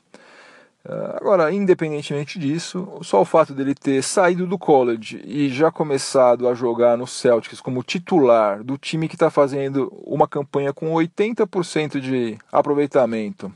Ah, 0.87 1.17
agora, 1.21 1.53
independentemente 1.53 2.39
disso, 2.39 2.99
só 3.03 3.23
o 3.23 3.25
fato 3.25 3.55
dele 3.55 3.75
ter 3.75 4.03
saído 4.03 4.47
do 4.47 4.59
college 4.59 5.23
e 5.25 5.49
já 5.49 5.71
começado 5.71 6.47
a 6.47 6.55
jogar 6.55 6.99
no 6.99 7.07
Celtics 7.07 7.61
como 7.61 7.83
titular 7.83 8.63
do 8.63 8.77
time 8.77 9.09
que 9.09 9.15
está 9.15 9.31
fazendo 9.31 9.91
uma 10.05 10.29
campanha 10.29 10.73
com 10.73 10.93
80% 10.93 12.01
de 12.01 12.37
aproveitamento 12.53 13.53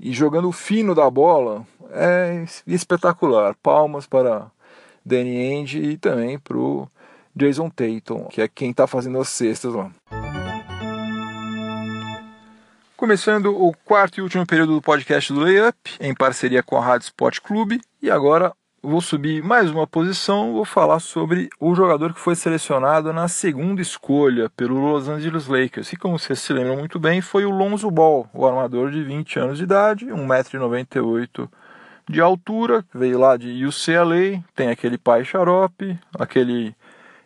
e 0.00 0.12
jogando 0.12 0.50
fino 0.50 0.94
da 0.96 1.08
bola 1.08 1.64
é 1.92 2.44
espetacular. 2.66 3.54
Palmas 3.62 4.06
para 4.06 4.50
Danny 5.06 5.36
Ainge 5.36 5.78
e 5.78 5.96
também 5.96 6.38
para 6.38 6.56
o 6.56 6.88
Jason 7.36 7.70
Tatum, 7.70 8.24
que 8.24 8.42
é 8.42 8.48
quem 8.48 8.70
está 8.70 8.86
fazendo 8.86 9.20
as 9.20 9.28
cestas 9.28 9.72
lá. 9.72 9.90
Começando 13.02 13.46
o 13.46 13.74
quarto 13.84 14.18
e 14.18 14.22
último 14.22 14.46
período 14.46 14.76
do 14.76 14.80
podcast 14.80 15.32
do 15.32 15.40
Layup, 15.40 15.76
em 15.98 16.14
parceria 16.14 16.62
com 16.62 16.76
a 16.76 16.80
Rádio 16.80 17.06
Sport 17.06 17.40
Clube. 17.40 17.80
E 18.00 18.08
agora 18.08 18.52
vou 18.80 19.00
subir 19.00 19.42
mais 19.42 19.68
uma 19.72 19.88
posição, 19.88 20.52
vou 20.52 20.64
falar 20.64 21.00
sobre 21.00 21.50
o 21.58 21.74
jogador 21.74 22.14
que 22.14 22.20
foi 22.20 22.36
selecionado 22.36 23.12
na 23.12 23.26
segunda 23.26 23.82
escolha 23.82 24.48
pelo 24.50 24.78
Los 24.78 25.08
Angeles 25.08 25.48
Lakers. 25.48 25.92
E 25.92 25.96
como 25.96 26.16
vocês 26.16 26.38
se 26.38 26.52
lembram 26.52 26.76
muito 26.76 27.00
bem, 27.00 27.20
foi 27.20 27.44
o 27.44 27.50
Lonzo 27.50 27.90
Ball, 27.90 28.30
o 28.32 28.46
armador 28.46 28.88
de 28.92 29.02
20 29.02 29.36
anos 29.40 29.58
de 29.58 29.64
idade, 29.64 30.06
1,98m 30.06 31.50
de 32.08 32.20
altura, 32.20 32.84
veio 32.94 33.18
lá 33.18 33.36
de 33.36 33.66
UCLA, 33.66 34.44
tem 34.54 34.68
aquele 34.70 34.96
pai 34.96 35.24
xarope, 35.24 35.98
aquele 36.16 36.72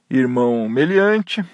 irmão 0.09 0.71
meliante, 0.71 1.45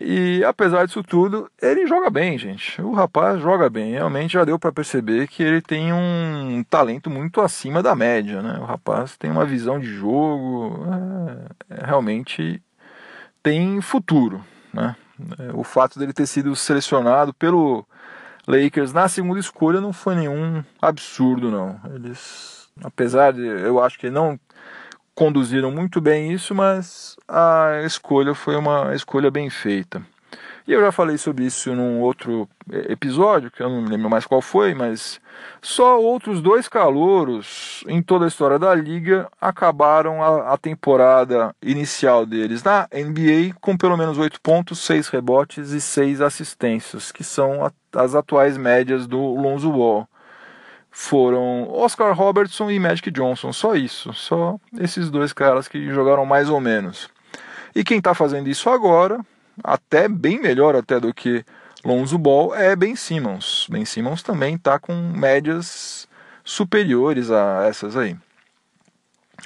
e 0.00 0.42
apesar 0.44 0.86
disso 0.86 1.02
tudo, 1.02 1.50
ele 1.60 1.86
joga 1.86 2.08
bem, 2.08 2.38
gente. 2.38 2.80
O 2.80 2.92
rapaz 2.92 3.40
joga 3.40 3.68
bem. 3.68 3.92
Realmente 3.92 4.32
já 4.32 4.44
deu 4.44 4.58
para 4.58 4.72
perceber 4.72 5.28
que 5.28 5.42
ele 5.42 5.60
tem 5.60 5.92
um 5.92 6.64
talento 6.68 7.10
muito 7.10 7.40
acima 7.40 7.82
da 7.82 7.94
média, 7.94 8.40
né? 8.42 8.58
O 8.58 8.64
rapaz 8.64 9.16
tem 9.18 9.30
uma 9.30 9.44
visão 9.44 9.78
de 9.78 9.86
jogo, 9.86 10.86
é, 11.70 11.74
é, 11.74 11.86
realmente 11.86 12.62
tem 13.42 13.80
futuro, 13.82 14.42
né? 14.72 14.96
É, 15.38 15.50
o 15.52 15.62
fato 15.62 15.98
dele 15.98 16.12
ter 16.12 16.26
sido 16.26 16.56
selecionado 16.56 17.34
pelo 17.34 17.86
Lakers 18.48 18.92
na 18.92 19.08
segunda 19.08 19.38
escolha 19.38 19.80
não 19.80 19.92
foi 19.92 20.14
nenhum 20.14 20.64
absurdo, 20.80 21.50
não. 21.50 21.78
Eles, 21.94 22.68
apesar 22.82 23.32
de 23.34 23.42
eu 23.42 23.82
acho 23.82 23.98
que 23.98 24.10
não 24.10 24.40
conduziram 25.14 25.70
muito 25.70 26.00
bem 26.00 26.32
isso, 26.32 26.54
mas 26.54 27.16
a 27.28 27.82
escolha 27.84 28.34
foi 28.34 28.56
uma 28.56 28.94
escolha 28.94 29.30
bem 29.30 29.50
feita. 29.50 30.02
E 30.66 30.72
eu 30.72 30.80
já 30.80 30.92
falei 30.92 31.18
sobre 31.18 31.44
isso 31.44 31.74
num 31.74 32.00
outro 32.00 32.48
episódio, 32.88 33.50
que 33.50 33.60
eu 33.60 33.68
não 33.68 33.82
me 33.82 33.88
lembro 33.88 34.08
mais 34.08 34.24
qual 34.24 34.40
foi, 34.40 34.74
mas 34.74 35.20
só 35.60 36.00
outros 36.00 36.40
dois 36.40 36.68
calouros 36.68 37.82
em 37.88 38.00
toda 38.00 38.26
a 38.26 38.28
história 38.28 38.60
da 38.60 38.72
liga 38.72 39.28
acabaram 39.40 40.22
a, 40.22 40.52
a 40.52 40.56
temporada 40.56 41.54
inicial 41.60 42.24
deles 42.24 42.62
na 42.62 42.88
NBA 42.94 43.54
com 43.60 43.76
pelo 43.76 43.96
menos 43.96 44.18
8 44.18 44.40
pontos, 44.40 44.78
6 44.80 45.08
rebotes 45.08 45.70
e 45.70 45.80
6 45.80 46.20
assistências, 46.20 47.10
que 47.10 47.24
são 47.24 47.64
a, 47.64 47.72
as 47.96 48.14
atuais 48.14 48.56
médias 48.56 49.06
do 49.08 49.18
Lonzo 49.18 49.72
Ball 49.72 50.06
foram 50.94 51.70
Oscar 51.72 52.14
Robertson 52.14 52.70
e 52.70 52.78
Magic 52.78 53.10
Johnson, 53.10 53.50
só 53.50 53.74
isso, 53.74 54.12
só 54.12 54.60
esses 54.78 55.10
dois 55.10 55.32
caras 55.32 55.66
que 55.66 55.90
jogaram 55.90 56.26
mais 56.26 56.50
ou 56.50 56.60
menos. 56.60 57.08
E 57.74 57.82
quem 57.82 57.96
está 57.96 58.14
fazendo 58.14 58.48
isso 58.48 58.68
agora, 58.68 59.18
até 59.64 60.06
bem 60.06 60.38
melhor 60.38 60.76
até 60.76 61.00
do 61.00 61.12
que 61.14 61.42
Lonzo 61.82 62.18
Ball, 62.18 62.54
é 62.54 62.76
Ben 62.76 62.94
Simmons. 62.94 63.66
Ben 63.70 63.86
Simmons 63.86 64.22
também 64.22 64.56
está 64.56 64.78
com 64.78 64.94
médias 64.94 66.06
superiores 66.44 67.30
a 67.30 67.64
essas 67.66 67.96
aí. 67.96 68.14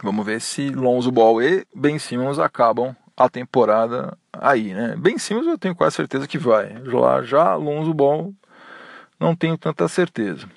Vamos 0.02 0.26
ver 0.26 0.40
se 0.40 0.70
Lonzo 0.70 1.12
Ball 1.12 1.40
e 1.40 1.64
Ben 1.72 1.98
Simmons 1.98 2.40
acabam 2.40 2.94
a 3.16 3.28
temporada 3.28 4.18
aí, 4.32 4.74
né? 4.74 4.96
Ben 4.98 5.16
Simmons 5.16 5.46
eu 5.46 5.56
tenho 5.56 5.76
quase 5.76 5.94
certeza 5.94 6.26
que 6.26 6.38
vai. 6.38 6.76
Já, 6.84 7.22
já 7.22 7.54
Lonzo 7.54 7.94
Ball 7.94 8.34
não 9.18 9.34
tenho 9.36 9.56
tanta 9.56 9.86
certeza. 9.86 10.48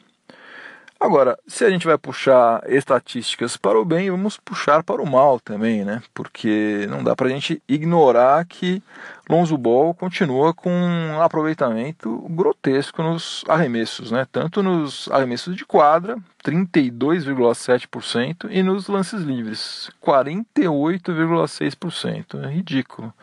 Agora, 1.00 1.40
se 1.48 1.64
a 1.64 1.70
gente 1.70 1.88
vai 1.88 1.98
puxar 1.98 2.62
estatísticas 2.70 3.56
para 3.56 3.80
o 3.80 3.86
bem, 3.86 4.12
vamos 4.12 4.36
puxar 4.36 4.84
para 4.84 5.02
o 5.02 5.10
mal 5.10 5.40
também, 5.40 5.86
né? 5.86 6.04
Porque 6.14 6.86
não 6.90 7.02
dá 7.02 7.16
para 7.16 7.28
a 7.28 7.30
gente 7.30 7.64
ignorar 7.70 8.46
que 8.46 8.84
Lonzo 9.30 9.58
Ball 9.58 9.94
continua 9.94 10.54
com 10.54 10.70
um 10.70 11.22
aproveitamento 11.22 12.28
grotesco 12.30 13.02
nos 13.02 13.46
arremessos, 13.48 14.12
né? 14.12 14.28
Tanto 14.30 14.62
nos 14.62 15.08
arremessos 15.10 15.56
de 15.56 15.66
quadra, 15.66 16.18
32,7%, 16.44 18.50
e 18.50 18.62
nos 18.62 18.90
lances 18.90 19.22
livres, 19.22 19.90
48,6%. 20.04 22.44
É 22.44 22.50
ridículo 22.50 23.14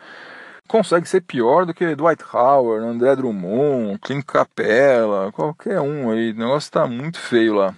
consegue 0.67 1.07
ser 1.07 1.21
pior 1.21 1.65
do 1.65 1.73
que 1.73 1.95
Dwight 1.95 2.23
Howard, 2.33 2.85
André 2.85 3.15
Drummond, 3.15 3.99
Clint 3.99 4.25
Capella, 4.25 5.31
qualquer 5.31 5.79
um 5.79 6.11
aí. 6.11 6.31
O 6.31 6.35
negócio 6.35 6.67
está 6.67 6.85
muito 6.85 7.19
feio 7.19 7.55
lá. 7.55 7.73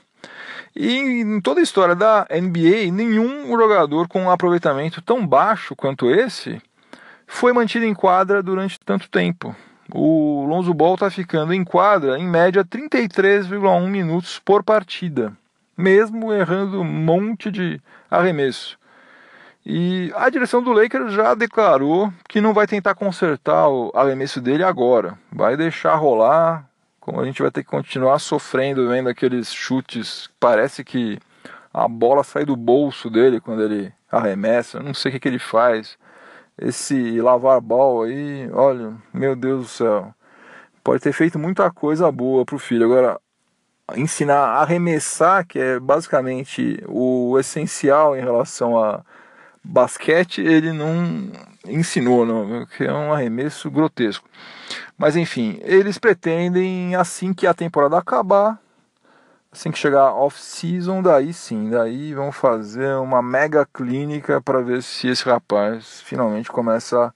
E 0.76 1.22
em 1.22 1.42
toda 1.42 1.60
a 1.60 1.64
história 1.64 1.96
da 1.96 2.28
NBA, 2.30 2.92
nenhum 2.92 3.48
jogador 3.58 4.08
com 4.08 4.24
um 4.24 4.30
aproveitamento 4.30 5.02
tão 5.02 5.26
baixo 5.26 5.76
quanto 5.76 6.10
esse 6.10 6.62
foi 7.28 7.54
mantido 7.54 7.86
em 7.86 7.94
quadra 7.94 8.42
durante 8.42 8.80
tanto 8.80 9.10
tempo. 9.10 9.56
O 9.94 10.46
Lonzo 10.48 10.74
Ball 10.74 10.94
está 10.94 11.10
ficando 11.10 11.54
em 11.54 11.64
quadra 11.64 12.18
em 12.18 12.28
média 12.28 12.64
33,1 12.64 13.88
minutos 13.88 14.40
por 14.40 14.64
partida, 14.64 15.34
mesmo 15.78 16.32
errando 16.32 16.80
um 16.80 16.84
monte 16.84 17.52
de 17.52 17.82
arremesso. 18.10 18.79
E 19.66 20.12
a 20.16 20.30
direção 20.30 20.64
do 20.64 20.72
Lakers 20.72 21.14
já 21.14 21.36
declarou 21.36 22.12
que 22.28 22.42
não 22.42 22.54
vai 22.54 22.66
tentar 22.66 22.96
consertar 22.96 23.68
o 23.68 23.92
arremesso 23.94 24.40
dele 24.42 24.64
agora. 24.64 25.18
Vai 25.32 25.58
deixar 25.58 25.96
rolar. 25.96 26.68
Como 27.00 27.20
a 27.20 27.26
gente 27.26 27.42
vai 27.42 27.52
ter 27.52 27.64
que 27.64 27.70
continuar 27.70 28.20
sofrendo 28.20 28.88
vendo 28.88 29.10
aqueles 29.10 29.54
chutes. 29.54 30.30
Parece 30.40 30.84
que 30.84 31.20
a 31.74 31.88
bola 31.88 32.24
sai 32.24 32.46
do 32.46 32.56
bolso 32.56 33.10
dele 33.10 33.40
quando 33.40 33.64
ele 33.64 33.92
arremessa. 34.12 34.80
Não 34.80 34.94
sei 34.94 35.10
o 35.10 35.14
que, 35.14 35.20
que 35.20 35.28
ele 35.28 35.40
faz. 35.40 35.98
Esse 36.58 37.22
lavar 37.22 37.62
bola 37.62 38.08
aí, 38.08 38.50
olha, 38.52 38.94
meu 39.14 39.36
Deus 39.36 39.62
do 39.62 39.68
céu. 39.68 40.14
Pode 40.84 41.02
ter 41.02 41.14
feito 41.14 41.38
muita 41.38 41.70
coisa 41.72 42.12
boa 42.12 42.46
pro 42.46 42.58
filho. 42.60 42.86
Agora, 42.86 43.20
ensinar 43.96 44.40
a 44.40 44.62
arremessar, 44.62 45.46
que 45.46 45.60
é 45.60 45.80
basicamente 45.80 46.84
o 46.88 47.38
essencial 47.40 48.16
em 48.16 48.22
relação 48.22 48.82
a 48.82 49.04
basquete 49.70 50.42
ele 50.42 50.74
não 50.74 51.32
ensinou, 51.68 52.26
não, 52.26 52.66
que 52.66 52.84
é 52.84 52.92
um 52.92 53.14
arremesso 53.14 53.70
grotesco. 53.70 54.28
Mas 54.98 55.16
enfim, 55.16 55.60
eles 55.64 55.98
pretendem 55.98 56.96
assim 56.96 57.34
que 57.34 57.46
a 57.46 57.54
temporada 57.54 57.98
acabar, 57.98 58.60
assim 59.52 59.72
que 59.72 59.78
chegar 59.78 60.14
off-season, 60.14 61.02
daí 61.02 61.32
sim, 61.34 61.70
daí 61.70 62.14
vão 62.14 62.32
fazer 62.32 62.96
uma 62.96 63.22
mega 63.22 63.66
clínica 63.66 64.42
para 64.42 64.62
ver 64.62 64.82
se 64.82 65.08
esse 65.08 65.24
rapaz 65.26 66.02
finalmente 66.02 66.50
começa 66.50 67.14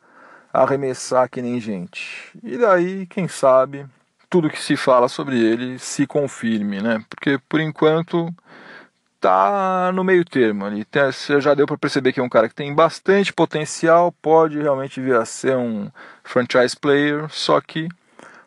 a 0.53 0.61
arremessar 0.61 1.29
que 1.29 1.41
nem 1.41 1.59
gente. 1.59 2.31
E 2.43 2.57
daí, 2.57 3.07
quem 3.07 3.27
sabe, 3.27 3.85
tudo 4.29 4.49
que 4.49 4.61
se 4.61 4.77
fala 4.77 5.07
sobre 5.07 5.39
ele 5.39 5.79
se 5.79 6.05
confirme, 6.05 6.81
né? 6.81 7.03
Porque 7.09 7.39
por 7.49 7.59
enquanto 7.59 8.33
tá 9.23 9.89
no 9.93 10.03
meio 10.03 10.25
termo 10.25 10.65
ali. 10.65 10.85
Você 10.91 11.39
já 11.39 11.53
deu 11.53 11.65
para 11.65 11.77
perceber 11.77 12.11
que 12.11 12.19
é 12.19 12.23
um 12.23 12.27
cara 12.27 12.49
que 12.49 12.55
tem 12.55 12.75
bastante 12.75 13.31
potencial, 13.31 14.11
pode 14.11 14.61
realmente 14.61 14.99
vir 14.99 15.15
a 15.15 15.23
ser 15.23 15.55
um 15.55 15.89
franchise 16.25 16.75
player, 16.75 17.29
só 17.29 17.61
que 17.61 17.87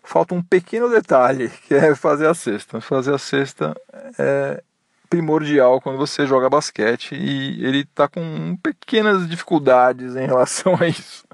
falta 0.04 0.34
um 0.34 0.42
pequeno 0.42 0.90
detalhe, 0.90 1.48
que 1.66 1.74
é 1.74 1.94
fazer 1.94 2.28
a 2.28 2.34
cesta. 2.34 2.78
Fazer 2.82 3.14
a 3.14 3.18
cesta 3.18 3.74
é 4.18 4.62
primordial 5.08 5.80
quando 5.80 5.96
você 5.96 6.26
joga 6.26 6.50
basquete 6.50 7.14
e 7.14 7.64
ele 7.64 7.80
está 7.80 8.06
com 8.06 8.56
pequenas 8.62 9.26
dificuldades 9.26 10.14
em 10.14 10.26
relação 10.26 10.76
a 10.78 10.86
isso. 10.86 11.24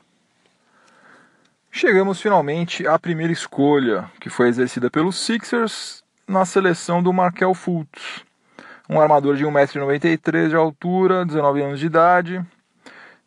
Chegamos 1.69 2.21
finalmente 2.21 2.87
à 2.87 2.97
primeira 2.97 3.33
escolha, 3.33 4.09
que 4.21 4.31
foi 4.31 4.49
exercida 4.49 4.89
pelos 4.89 5.17
Sixers 5.17 6.05
na 6.29 6.45
seleção 6.45 7.03
do 7.03 7.13
Markel 7.13 7.55
Fultz 7.55 8.23
um 8.88 9.01
armador 9.01 9.37
de 9.37 9.45
1,93m 9.45 10.49
de 10.49 10.57
altura, 10.57 11.25
19 11.25 11.62
anos 11.62 11.81
de 11.81 11.87
idade, 11.87 12.45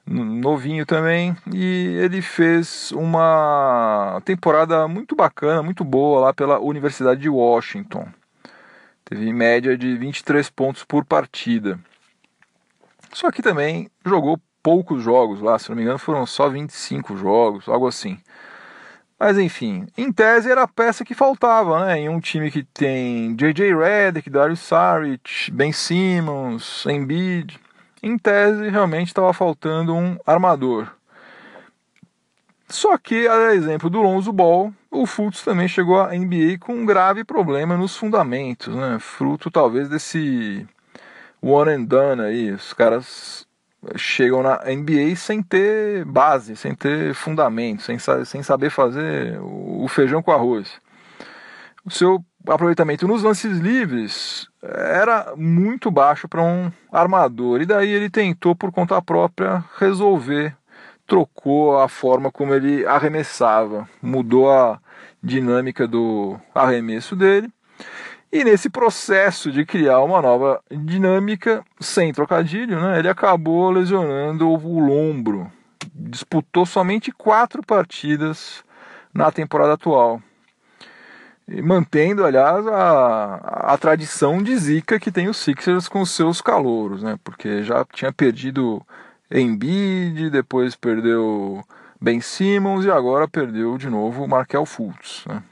novinho 0.08 0.86
também, 0.86 1.36
e 1.52 1.98
ele 2.02 2.22
fez 2.22 2.92
uma 2.92 4.22
temporada 4.24 4.88
muito 4.88 5.16
bacana, 5.16 5.64
muito 5.64 5.84
boa 5.84 6.20
lá 6.22 6.34
pela 6.34 6.60
Universidade 6.60 7.22
de 7.22 7.30
Washington. 7.30 8.08
Teve 9.04 9.32
média 9.34 9.78
de 9.78 9.96
23 9.98 10.50
pontos 10.50 10.84
por 10.84 11.06
partida. 11.06 11.80
Só 13.14 13.32
que 13.32 13.42
também 13.42 13.90
jogou 14.06 14.40
poucos 14.62 15.04
jogos 15.04 15.42
lá, 15.42 15.58
se 15.60 15.70
não 15.70 15.76
me 15.76 15.84
engano 15.84 16.00
foram 16.00 16.26
só 16.26 16.50
25 16.50 17.16
jogos, 17.16 17.68
algo 17.68 17.88
assim. 17.88 18.20
Mas 19.18 19.38
enfim, 19.38 19.88
em 19.98 20.12
tese 20.12 20.52
era 20.52 20.64
a 20.64 20.68
peça 20.68 21.06
que 21.06 21.14
faltava, 21.14 21.86
né? 21.86 22.00
Em 22.00 22.10
um 22.10 22.20
time 22.20 22.52
que 22.52 22.64
tem 22.64 23.36
J.J. 23.36 23.74
Redick, 23.74 24.30
Darius 24.30 24.60
Saric, 24.60 25.50
Ben 25.52 25.72
Simmons, 25.72 26.86
Embiid. 26.86 27.58
Em 28.04 28.18
tese, 28.18 28.70
realmente 28.70 29.08
estava 29.08 29.34
faltando 29.34 29.96
um 29.96 30.18
armador. 30.26 30.92
Só 32.68 32.98
que, 32.98 33.28
a 33.28 33.54
exemplo 33.54 33.90
do 33.90 34.02
Lonzo 34.02 34.34
Ball, 34.34 34.74
o 34.92 35.06
Fultz 35.06 35.44
também 35.44 35.68
chegou 35.68 36.02
à 36.02 36.10
NBA 36.10 36.58
com 36.60 36.74
um 36.74 36.86
grave 36.86 37.24
problema 37.24 37.78
nos 37.78 37.96
fundamentos, 37.96 38.76
né? 38.76 38.98
Fruto 39.00 39.50
talvez 39.50 39.88
desse 39.88 40.68
one 41.42 41.72
and 41.72 41.84
done 41.84 42.22
aí. 42.22 42.52
Os 42.52 42.74
caras 42.74 43.45
chegam 43.96 44.42
na 44.42 44.60
NBA 44.66 45.16
sem 45.16 45.42
ter 45.42 46.06
base, 46.06 46.56
sem 46.56 46.74
ter 46.74 47.14
fundamento, 47.14 47.84
sem, 47.84 47.98
sem 48.26 48.44
saber 48.44 48.70
fazer 48.70 49.40
o 49.42 49.88
feijão 49.88 50.22
com 50.22 50.32
arroz. 50.32 50.80
O 51.86 51.92
seu 51.92 52.24
aproveitamento 52.48 53.08
nos 53.08 53.24
lances 53.24 53.60
livres 53.60 54.48
era 54.62 55.34
muito 55.36 55.92
baixo 55.92 56.28
para 56.28 56.42
um 56.42 56.72
armador, 56.92 57.62
e 57.62 57.66
daí 57.66 57.90
ele 57.90 58.10
tentou, 58.10 58.56
por 58.56 58.72
conta 58.72 59.02
própria, 59.02 59.64
resolver. 59.78 60.56
Trocou 61.08 61.80
a 61.80 61.88
forma 61.88 62.32
como 62.32 62.54
ele 62.54 62.86
arremessava, 62.88 63.88
mudou 64.02 64.52
a 64.52 64.80
dinâmica 65.22 65.88
do 65.88 66.40
arremesso 66.54 67.16
dele 67.16 67.52
e 68.32 68.44
nesse 68.44 68.70
processo 68.70 69.52
de 69.52 69.66
criar 69.66 70.02
uma 70.02 70.22
nova 70.22 70.62
dinâmica, 70.70 71.64
sem 71.80 72.12
trocadilho, 72.12 72.80
né, 72.82 73.00
ele 73.00 73.08
acabou 73.08 73.70
lesionando 73.72 74.50
o 74.50 74.80
lombro. 74.80 75.52
Disputou 75.94 76.66
somente 76.66 77.12
quatro 77.12 77.62
partidas 77.64 78.64
na 79.14 79.32
temporada 79.32 79.74
atual. 79.74 80.22
E 81.48 81.62
mantendo, 81.62 82.26
aliás, 82.26 82.66
a, 82.68 83.36
a 83.74 83.78
tradição 83.78 84.42
de 84.42 84.58
zica 84.58 85.00
que 85.00 85.12
tem 85.12 85.30
os 85.30 85.38
Sixers 85.38 85.88
com 85.88 86.04
seus 86.04 86.42
calouros, 86.42 87.04
né? 87.04 87.20
Porque 87.24 87.62
já 87.62 87.86
tinha 87.86 88.12
perdido 88.12 88.82
Embiid, 89.32 90.32
depois 90.32 90.76
perdeu 90.76 91.64
Ben 92.02 92.20
Simmons 92.20 92.84
e 92.84 92.90
agora 92.90 93.28
perdeu 93.28 93.78
de 93.78 93.90
novo 93.90 94.24
o 94.24 94.28
Markel 94.28 94.66
Fultz, 94.66 95.24
né? 95.28 95.44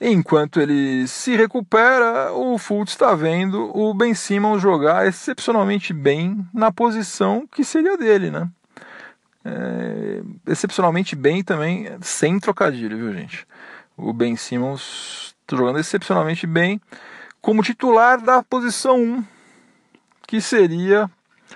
Enquanto 0.00 0.60
ele 0.60 1.06
se 1.06 1.36
recupera, 1.36 2.32
o 2.32 2.56
Fultz 2.56 2.92
está 2.92 3.14
vendo 3.14 3.70
o 3.76 3.92
Ben 3.92 4.14
Simmons 4.14 4.62
jogar 4.62 5.06
excepcionalmente 5.06 5.92
bem 5.92 6.42
na 6.54 6.72
posição 6.72 7.46
que 7.46 7.62
seria 7.62 7.98
dele, 7.98 8.30
né? 8.30 8.48
É, 9.44 10.22
excepcionalmente 10.46 11.14
bem 11.14 11.44
também, 11.44 11.86
sem 12.00 12.40
trocadilho, 12.40 12.96
viu 12.96 13.12
gente? 13.12 13.46
O 13.94 14.12
Ben 14.14 14.36
Simmons 14.36 15.34
jogando 15.52 15.78
excepcionalmente 15.78 16.46
bem 16.46 16.80
como 17.42 17.62
titular 17.62 18.20
da 18.20 18.42
posição 18.42 18.96
1, 18.96 19.24
que 20.26 20.40
seria. 20.40 21.10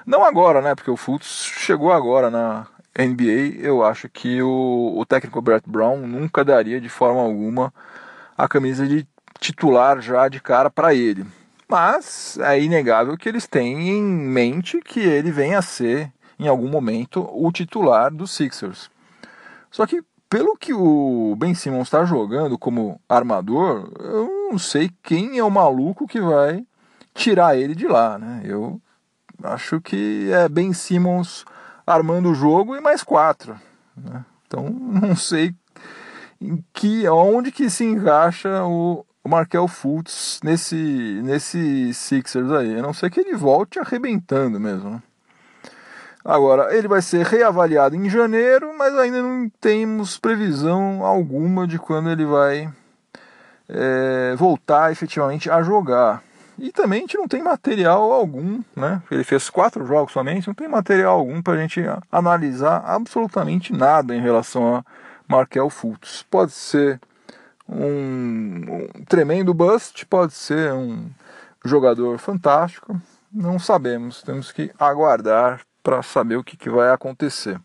Não 0.04 0.22
agora, 0.22 0.61
né? 0.61 0.74
Porque 0.74 0.90
o 0.90 0.96
Fultz 0.96 1.50
chegou 1.57 1.92
agora 1.92 2.30
na 2.30 2.66
NBA. 2.98 3.59
Eu 3.61 3.83
acho 3.85 4.09
que 4.09 4.42
o, 4.42 4.94
o 4.98 5.07
técnico 5.07 5.40
Brett 5.40 5.68
Brown 5.68 6.07
nunca 6.07 6.44
daria 6.44 6.80
de 6.80 6.88
forma 6.88 7.20
alguma 7.20 7.72
a 8.36 8.48
camisa 8.48 8.86
de 8.86 9.06
titular 9.38 10.00
já 10.00 10.28
de 10.28 10.40
cara 10.40 10.70
para 10.70 10.94
ele. 10.94 11.26
Mas 11.68 12.38
é 12.38 12.60
inegável 12.60 13.16
que 13.16 13.28
eles 13.28 13.46
têm 13.46 13.90
em 13.90 14.02
mente 14.02 14.80
que 14.80 15.00
ele 15.00 15.30
venha 15.30 15.58
a 15.58 15.62
ser, 15.62 16.12
em 16.38 16.46
algum 16.46 16.68
momento, 16.68 17.26
o 17.32 17.50
titular 17.50 18.12
dos 18.12 18.32
Sixers. 18.32 18.90
Só 19.70 19.86
que, 19.86 20.02
pelo 20.28 20.56
que 20.56 20.72
o 20.72 21.34
Ben 21.36 21.54
Simmons 21.54 21.88
está 21.88 22.04
jogando 22.04 22.58
como 22.58 23.00
armador, 23.08 23.90
eu 23.98 24.48
não 24.50 24.58
sei 24.58 24.90
quem 25.02 25.38
é 25.38 25.44
o 25.44 25.50
maluco 25.50 26.06
que 26.06 26.20
vai 26.20 26.64
tirar 27.14 27.56
ele 27.56 27.74
de 27.74 27.87
lá. 27.87 28.18
Né? 28.18 28.42
Eu 28.44 28.80
acho 29.42 29.80
que 29.80 30.30
é 30.32 30.48
Ben 30.48 30.72
Simmons 30.72 31.44
armando 31.87 32.30
o 32.30 32.35
jogo 32.35 32.76
e 32.76 32.80
mais 32.80 33.02
quatro. 33.02 33.58
Né? 33.96 34.24
Então, 34.46 34.68
não 34.70 35.16
sei 35.16 35.54
em 36.40 36.62
que 36.72 37.08
onde 37.08 37.50
que 37.50 37.68
se 37.70 37.85
encaixa 37.85 38.64
o, 38.64 39.04
Markel 39.26 39.66
Fultz 39.66 40.38
nesse 40.44 41.20
nesse 41.24 41.94
Sixers 41.94 42.50
aí. 42.52 42.78
A 42.78 42.82
não 42.82 42.92
ser 42.92 43.10
que 43.10 43.20
ele 43.20 43.35
volte 43.35 43.78
arrebentando 43.78 44.60
mesmo. 44.60 44.90
Né? 44.90 45.02
Agora, 46.24 46.74
ele 46.74 46.88
vai 46.88 47.02
ser 47.02 47.24
reavaliado 47.24 47.96
em 47.96 48.08
janeiro, 48.08 48.72
mas 48.76 48.96
ainda 48.96 49.22
não 49.22 49.50
temos 49.60 50.18
previsão 50.18 51.04
alguma 51.04 51.66
de 51.66 51.78
quando 51.78 52.10
ele 52.10 52.24
vai 52.24 52.70
é, 53.68 54.35
voltar 54.37 54.90
efetivamente 54.90 55.50
a 55.50 55.62
jogar. 55.62 56.22
E 56.58 56.70
também 56.70 57.00
a 57.00 57.02
gente 57.02 57.18
não 57.18 57.26
tem 57.26 57.42
material 57.42 58.12
algum, 58.12 58.62
né? 58.76 59.02
Ele 59.10 59.24
fez 59.24 59.50
quatro 59.50 59.85
jogos 59.85 60.12
somente, 60.12 60.46
não 60.46 60.54
tem 60.54 60.68
material 60.68 61.18
algum 61.18 61.42
para 61.42 61.54
a 61.54 61.56
gente 61.58 61.82
analisar 62.10 62.82
absolutamente 62.87 63.72
nada 63.72 64.14
em 64.14 64.20
relação 64.20 64.76
a 64.76 64.85
Markel 65.29 65.70
Fultz. 65.70 66.25
Pode 66.31 66.52
ser 66.52 67.00
um, 67.68 68.88
um 68.96 69.04
tremendo 69.04 69.52
bust, 69.54 70.04
pode 70.06 70.33
ser 70.33 70.72
um 70.72 71.10
jogador 71.64 72.18
fantástico, 72.18 73.00
não 73.33 73.58
sabemos, 73.58 74.22
temos 74.22 74.52
que 74.52 74.70
aguardar 74.79 75.62
para 75.83 76.02
saber 76.02 76.37
o 76.37 76.44
que, 76.44 76.56
que 76.56 76.70
vai 76.70 76.90
acontecer. 76.90 77.60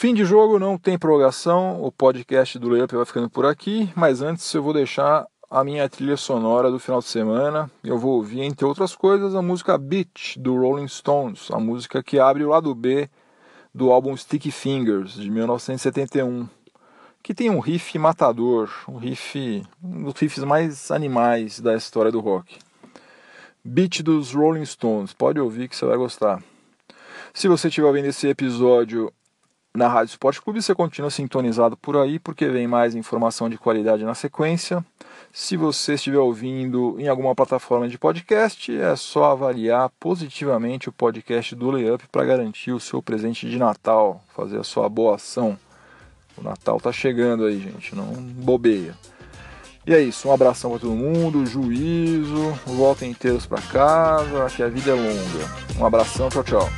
Fim 0.00 0.14
de 0.14 0.24
jogo, 0.24 0.58
não 0.58 0.78
tem 0.78 0.98
prorrogação. 0.98 1.82
O 1.82 1.92
podcast 1.92 2.58
do 2.58 2.70
Layup 2.70 2.96
vai 2.96 3.04
ficando 3.04 3.28
por 3.28 3.44
aqui. 3.44 3.92
Mas 3.94 4.22
antes 4.22 4.54
eu 4.54 4.62
vou 4.62 4.72
deixar 4.72 5.26
a 5.50 5.64
minha 5.64 5.88
trilha 5.88 6.16
sonora 6.16 6.70
do 6.70 6.78
final 6.78 7.00
de 7.00 7.06
semana. 7.06 7.68
Eu 7.82 7.98
vou 7.98 8.12
ouvir, 8.12 8.42
entre 8.42 8.64
outras 8.64 8.94
coisas, 8.94 9.34
a 9.34 9.42
música 9.42 9.76
Beach 9.76 10.38
do 10.38 10.56
Rolling 10.56 10.86
Stones, 10.86 11.50
a 11.50 11.58
música 11.58 12.02
que 12.02 12.20
abre 12.20 12.44
o 12.44 12.50
lado 12.50 12.72
B 12.72 13.10
do 13.74 13.90
álbum 13.90 14.16
Sticky 14.16 14.52
Fingers 14.52 15.14
de 15.14 15.28
1971, 15.28 16.48
que 17.20 17.34
tem 17.34 17.50
um 17.50 17.58
riff 17.58 17.98
matador, 17.98 18.70
um 18.88 18.96
riff, 18.96 19.66
um 19.82 20.04
dos 20.04 20.14
riffs 20.20 20.44
mais 20.44 20.90
animais 20.92 21.58
da 21.58 21.74
história 21.74 22.12
do 22.12 22.20
rock. 22.20 22.56
Beat 23.64 24.02
dos 24.02 24.32
Rolling 24.32 24.64
Stones, 24.64 25.12
pode 25.12 25.40
ouvir 25.40 25.68
que 25.68 25.76
você 25.76 25.84
vai 25.84 25.96
gostar. 25.96 26.40
Se 27.34 27.48
você 27.48 27.68
estiver 27.68 27.88
ouvindo 27.88 28.06
esse 28.06 28.28
episódio 28.28 29.12
na 29.74 29.86
Rádio 29.86 30.10
Esporte 30.10 30.42
Clube, 30.42 30.60
você 30.60 30.74
continua 30.74 31.10
sintonizado 31.10 31.76
por 31.76 31.96
aí, 31.96 32.18
porque 32.18 32.48
vem 32.48 32.66
mais 32.66 32.94
informação 32.94 33.48
de 33.48 33.56
qualidade 33.56 34.04
na 34.04 34.14
sequência. 34.14 34.84
Se 35.32 35.56
você 35.56 35.94
estiver 35.94 36.18
ouvindo 36.18 36.96
em 36.98 37.06
alguma 37.06 37.34
plataforma 37.36 37.88
de 37.88 37.96
podcast, 37.96 38.76
é 38.76 38.96
só 38.96 39.30
avaliar 39.30 39.88
positivamente 40.00 40.88
o 40.88 40.92
podcast 40.92 41.54
do 41.54 41.70
Layup 41.70 42.04
para 42.10 42.24
garantir 42.24 42.72
o 42.72 42.80
seu 42.80 43.00
presente 43.00 43.48
de 43.48 43.58
Natal, 43.58 44.20
fazer 44.34 44.58
a 44.58 44.64
sua 44.64 44.88
boa 44.88 45.14
ação. 45.14 45.56
O 46.36 46.42
Natal 46.42 46.80
tá 46.80 46.90
chegando 46.90 47.44
aí, 47.44 47.60
gente, 47.60 47.94
não 47.94 48.12
bobeia. 48.12 48.96
E 49.86 49.94
é 49.94 50.00
isso, 50.00 50.28
um 50.28 50.32
abração 50.32 50.70
para 50.70 50.80
todo 50.80 50.94
mundo, 50.94 51.46
juízo, 51.46 52.52
voltem 52.66 53.12
inteiros 53.12 53.46
para 53.46 53.62
casa, 53.62 54.50
que 54.54 54.62
a 54.62 54.68
vida 54.68 54.90
é 54.90 54.94
longa. 54.94 55.78
Um 55.78 55.86
abração, 55.86 56.28
tchau, 56.28 56.42
tchau. 56.42 56.68